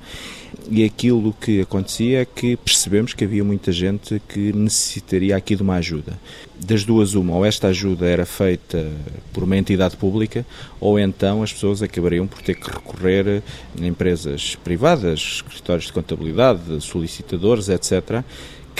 [0.68, 5.62] e aquilo que acontecia é que percebemos que havia muita gente que necessitaria aqui de
[5.62, 6.18] uma ajuda.
[6.58, 8.90] Das duas, uma, ou esta ajuda era feita
[9.32, 10.44] por uma entidade pública,
[10.78, 13.42] ou então as pessoas acabariam por ter que recorrer
[13.80, 18.22] a empresas privadas, escritórios de contabilidade, solicitadores, etc.,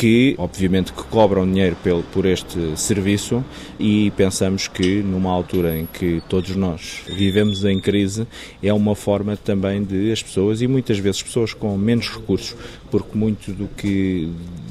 [0.01, 3.45] que obviamente que cobram dinheiro pelo, por este serviço
[3.79, 8.27] e pensamos que numa altura em que todos nós vivemos em crise
[8.63, 12.57] é uma forma também de as pessoas e muitas vezes pessoas com menos recursos,
[12.91, 14.27] porque muito do que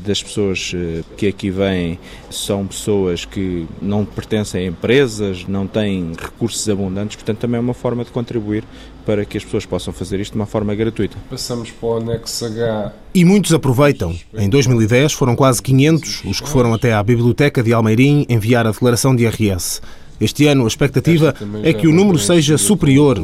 [0.06, 6.14] das pessoas eh, que aqui vêm são pessoas que não pertencem a empresas, não têm
[6.18, 8.64] recursos abundantes, portanto também é uma forma de contribuir
[9.06, 11.18] para que as pessoas possam fazer isto de uma forma gratuita.
[11.30, 12.94] Passamos para o anexo H.
[13.14, 14.16] E muitos aproveitam.
[14.34, 18.72] Em 2010 foram quase 500 os que foram até à Biblioteca de Almeirim enviar a
[18.72, 19.82] declaração de IRS.
[20.20, 23.24] Este ano a expectativa é que o número seja superior,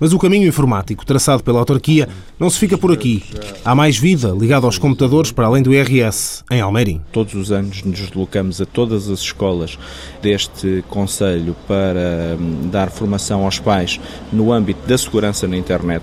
[0.00, 2.08] mas o caminho informático traçado pela autarquia
[2.38, 3.22] não se fica por aqui.
[3.64, 7.00] Há mais vida ligada aos computadores para além do IRS, em Almeirim.
[7.12, 9.78] Todos os anos nos deslocamos a todas as escolas
[10.22, 14.00] deste Conselho para hum, dar formação aos pais
[14.32, 16.02] no âmbito da segurança na internet.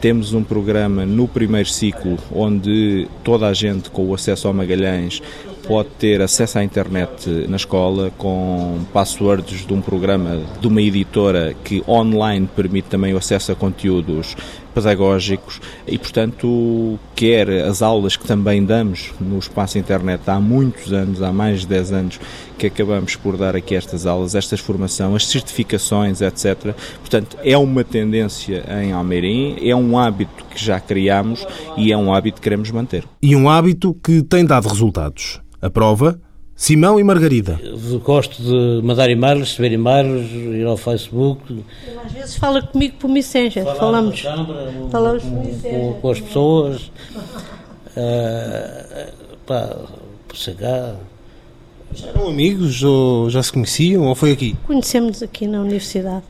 [0.00, 5.20] Temos um programa no primeiro ciclo onde toda a gente com o acesso ao Magalhães
[5.68, 11.54] pode ter acesso à internet na escola com passwords de um programa de uma editora
[11.62, 14.34] que online permite também o acesso a conteúdos
[14.74, 21.20] pedagógicos e, portanto, quer as aulas que também damos no espaço internet há muitos anos,
[21.20, 22.20] há mais de 10 anos,
[22.56, 26.74] que acabamos por dar aqui estas aulas, estas formação, as certificações, etc.
[27.00, 31.46] Portanto, é uma tendência em Almeirim, é um hábito que já criamos
[31.76, 33.04] e é um hábito que queremos manter.
[33.20, 35.40] E um hábito que tem dado resultados.
[35.60, 36.20] A prova,
[36.54, 37.60] Simão e Margarida.
[37.62, 41.64] Eu gosto de mandar e-mails, receber e-mails, ir ao Facebook.
[42.04, 44.22] Às vezes fala comigo por Messenger, falamos.
[44.22, 46.92] Câmara, falamos com, com, com, as pessoas,
[47.96, 49.12] uh,
[49.46, 49.76] pá,
[50.28, 50.94] por chegar.
[51.92, 54.56] Já eram amigos ou já se conheciam ou foi aqui?
[54.64, 56.24] Conhecemos aqui na universidade.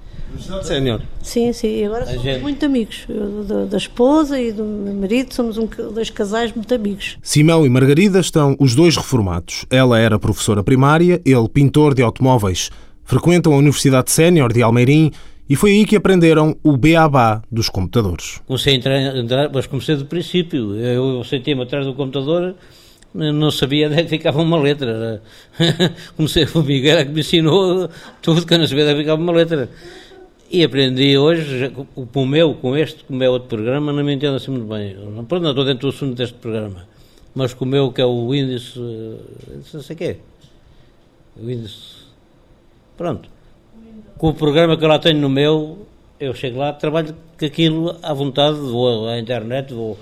[0.62, 1.00] Sénior?
[1.22, 1.80] Sim, sim.
[1.80, 2.42] E agora somos gente...
[2.42, 3.04] muito amigos.
[3.08, 7.18] Eu, da, da, esposa e do meu marido somos um, dois casais muito amigos.
[7.22, 9.64] Simão e Margarida estão os dois reformados.
[9.70, 12.70] Ela era professora primária, ele pintor de automóveis.
[13.04, 15.10] Frequentam a Universidade Sénior de Almeirim
[15.48, 18.40] e foi aí que aprenderam o beabá dos computadores.
[18.46, 20.76] Comecei a entrar, entrar mas comecei do princípio.
[20.76, 22.54] Eu sentei-me atrás do computador
[23.14, 25.22] não sabia onde é que ficava uma letra.
[26.16, 27.88] Comecei comigo, era que me ensinou
[28.22, 29.68] tudo que eu não sabia onde é ficava uma letra.
[30.50, 34.14] E aprendi hoje, com o meu, com este, com o meu outro programa, não me
[34.14, 34.94] entendo assim muito bem.
[34.94, 36.86] Não, não estou dentro do assunto deste programa.
[37.34, 40.16] Mas com o meu, que é o Windows, eh, não sei o quê.
[41.36, 42.06] Windows.
[42.96, 43.28] Pronto.
[44.16, 45.86] Com o programa que eu lá tenho no meu,
[46.18, 49.98] eu chego lá, trabalho com aquilo à vontade, vou à internet, vou,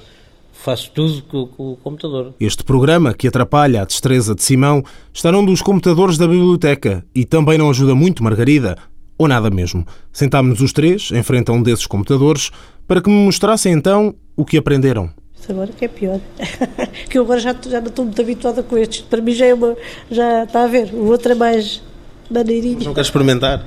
[0.53, 2.34] faço tudo com, com, o computador.
[2.40, 4.82] Este programa, que atrapalha a destreza de Simão,
[5.12, 8.78] está num dos computadores da biblioteca e também não ajuda muito Margarida,
[9.18, 9.86] ou nada mesmo.
[10.12, 12.50] Sentámos-nos os três em frente a um desses computadores
[12.86, 15.10] para que me mostrassem então o que aprenderam.
[15.38, 16.20] Isso agora que é pior.
[17.08, 19.00] que eu agora já, já não estou muito habituada com estes.
[19.02, 19.76] Para mim já é uma.
[20.10, 20.92] Já está a ver.
[20.92, 21.82] O outro é mais
[22.30, 22.84] maneirinho.
[22.84, 23.64] Não quer experimentar?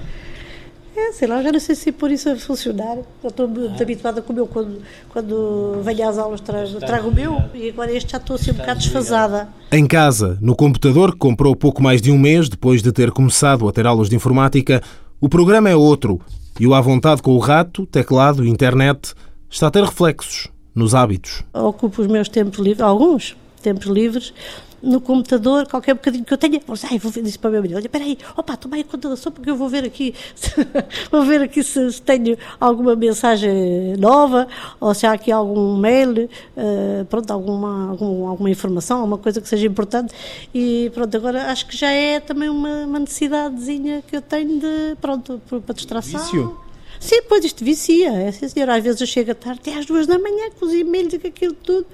[0.99, 2.97] É, sei lá, já não sei se por isso a funcionar.
[3.23, 4.47] Já estou muito habituada com o meu.
[4.47, 8.51] Quando, quando venho às aulas, trago, trago o meu e agora este já estou assim
[8.51, 9.47] um bocado desfasada.
[9.71, 13.67] Em casa, no computador que comprou pouco mais de um mês depois de ter começado
[13.67, 14.81] a ter aulas de informática,
[15.21, 16.21] o programa é outro
[16.57, 19.13] e o à vontade com o rato, teclado e internet
[19.49, 21.43] está a ter reflexos nos hábitos.
[21.53, 24.33] Ocupo os meus tempos livres, alguns tempos livres,
[24.81, 27.61] no computador, qualquer bocadinho que eu tenha, vou, ai, vou ver isso para o meu
[27.61, 27.77] marido.
[27.77, 30.13] Olha, espera aí, opa, toma aí conta da sopa porque eu vou ver aqui,
[31.11, 34.47] vou ver aqui se, se, tenho alguma mensagem nova
[34.79, 39.49] ou se há aqui algum mail, uh, pronto, alguma, algum, alguma informação, alguma coisa que
[39.49, 40.13] seja importante.
[40.53, 44.95] E pronto, agora acho que já é também uma, uma necessidadezinha que eu tenho de,
[45.01, 46.19] pronto, para distração.
[46.19, 46.68] Vício?
[46.99, 48.69] Sim, pois isto vicia, é sim senhor.
[48.69, 51.19] Às vezes eu chego à tarde até às duas da manhã com os e-mails e
[51.19, 51.85] com aquilo tudo.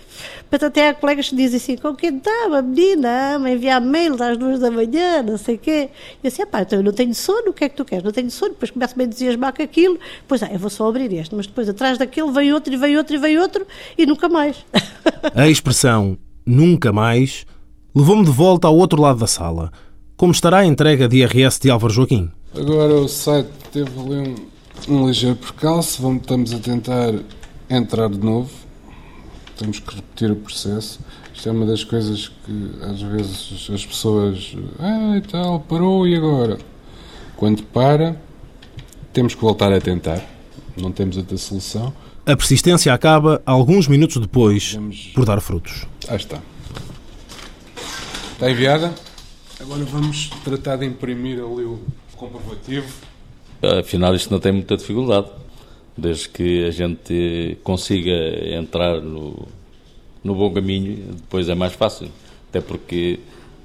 [0.49, 4.35] Portanto, até há colegas que dizem assim, com quem estava, menina, a enviar mails às
[4.35, 5.89] duas da manhã, não sei o quê.
[6.23, 8.03] E eu assim, pá, então eu não tenho sono, o que é que tu queres?
[8.03, 11.13] Não tenho sono, depois começo-me a entusiasmar com aquilo, pois ah, eu vou só abrir
[11.13, 14.27] este, mas depois atrás daquele vem outro e vem outro e vem outro e nunca
[14.27, 14.57] mais.
[15.35, 17.45] A expressão nunca mais
[17.93, 19.71] levou-me de volta ao outro lado da sala.
[20.17, 22.31] Como estará a entrega de IRS de Álvaro Joaquim?
[22.55, 24.35] Agora o site teve ali um
[24.87, 27.13] um ligeiro percalço, vamos, estamos a tentar
[27.69, 28.51] entrar de novo,
[29.57, 30.99] temos que repetir o processo.
[31.33, 34.55] Isto é uma das coisas que às vezes as pessoas.
[34.79, 36.57] Ah, e tal, parou e agora?
[37.35, 38.19] Quando para,
[39.11, 40.21] temos que voltar a tentar.
[40.77, 41.93] Não temos outra solução.
[42.25, 44.77] A persistência acaba alguns minutos depois
[45.13, 45.85] por dar frutos.
[46.07, 46.39] Ah, está.
[48.33, 48.93] Está enviada?
[49.59, 51.79] Agora vamos tratar de imprimir ali o
[52.17, 52.87] comprovativo.
[53.79, 55.27] Afinal, isto não tem muita dificuldade.
[55.97, 58.11] Desde que a gente consiga
[58.53, 59.47] entrar no,
[60.23, 62.09] no bom caminho, depois é mais fácil.
[62.49, 63.19] até porque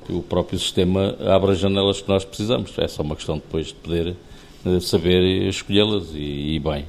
[0.09, 2.73] o próprio sistema abre as janelas que nós precisamos.
[2.79, 4.17] É só uma questão depois de poder
[4.65, 6.85] eh, saber escolhê-las e, e bem.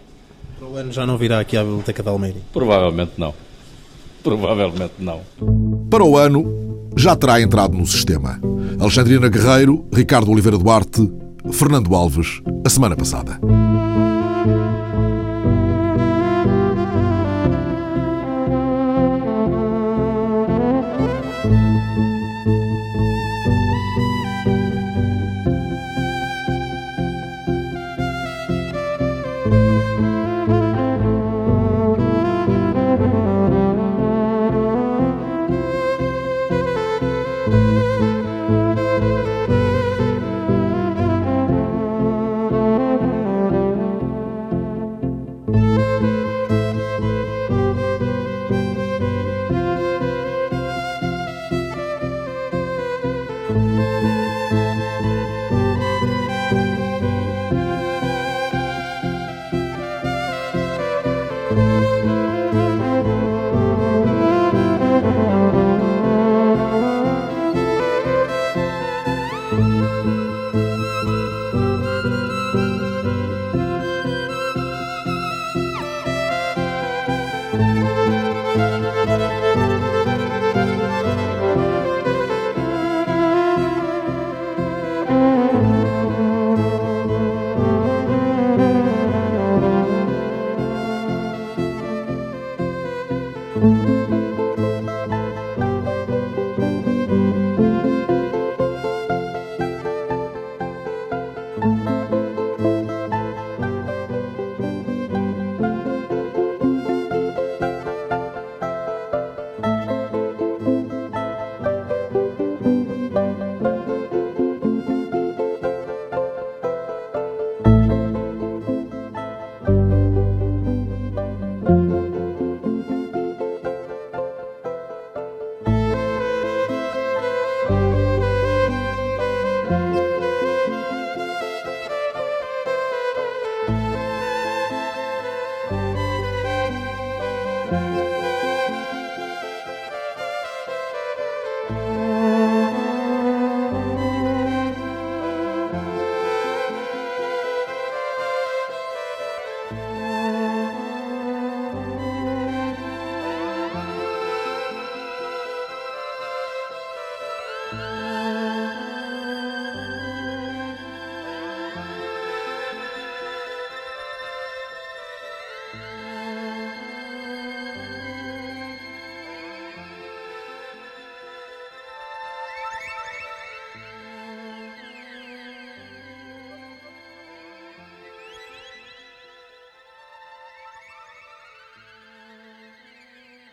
[0.59, 2.39] Para o ano já não virá aqui à Biblioteca de Almeida?
[2.53, 3.33] Provavelmente não.
[4.23, 5.21] Provavelmente não.
[5.89, 8.39] Para o ano, já terá entrado no sistema.
[8.79, 11.09] Alexandrina Guerreiro, Ricardo Oliveira Duarte,
[11.49, 13.39] Fernando Alves, a semana passada.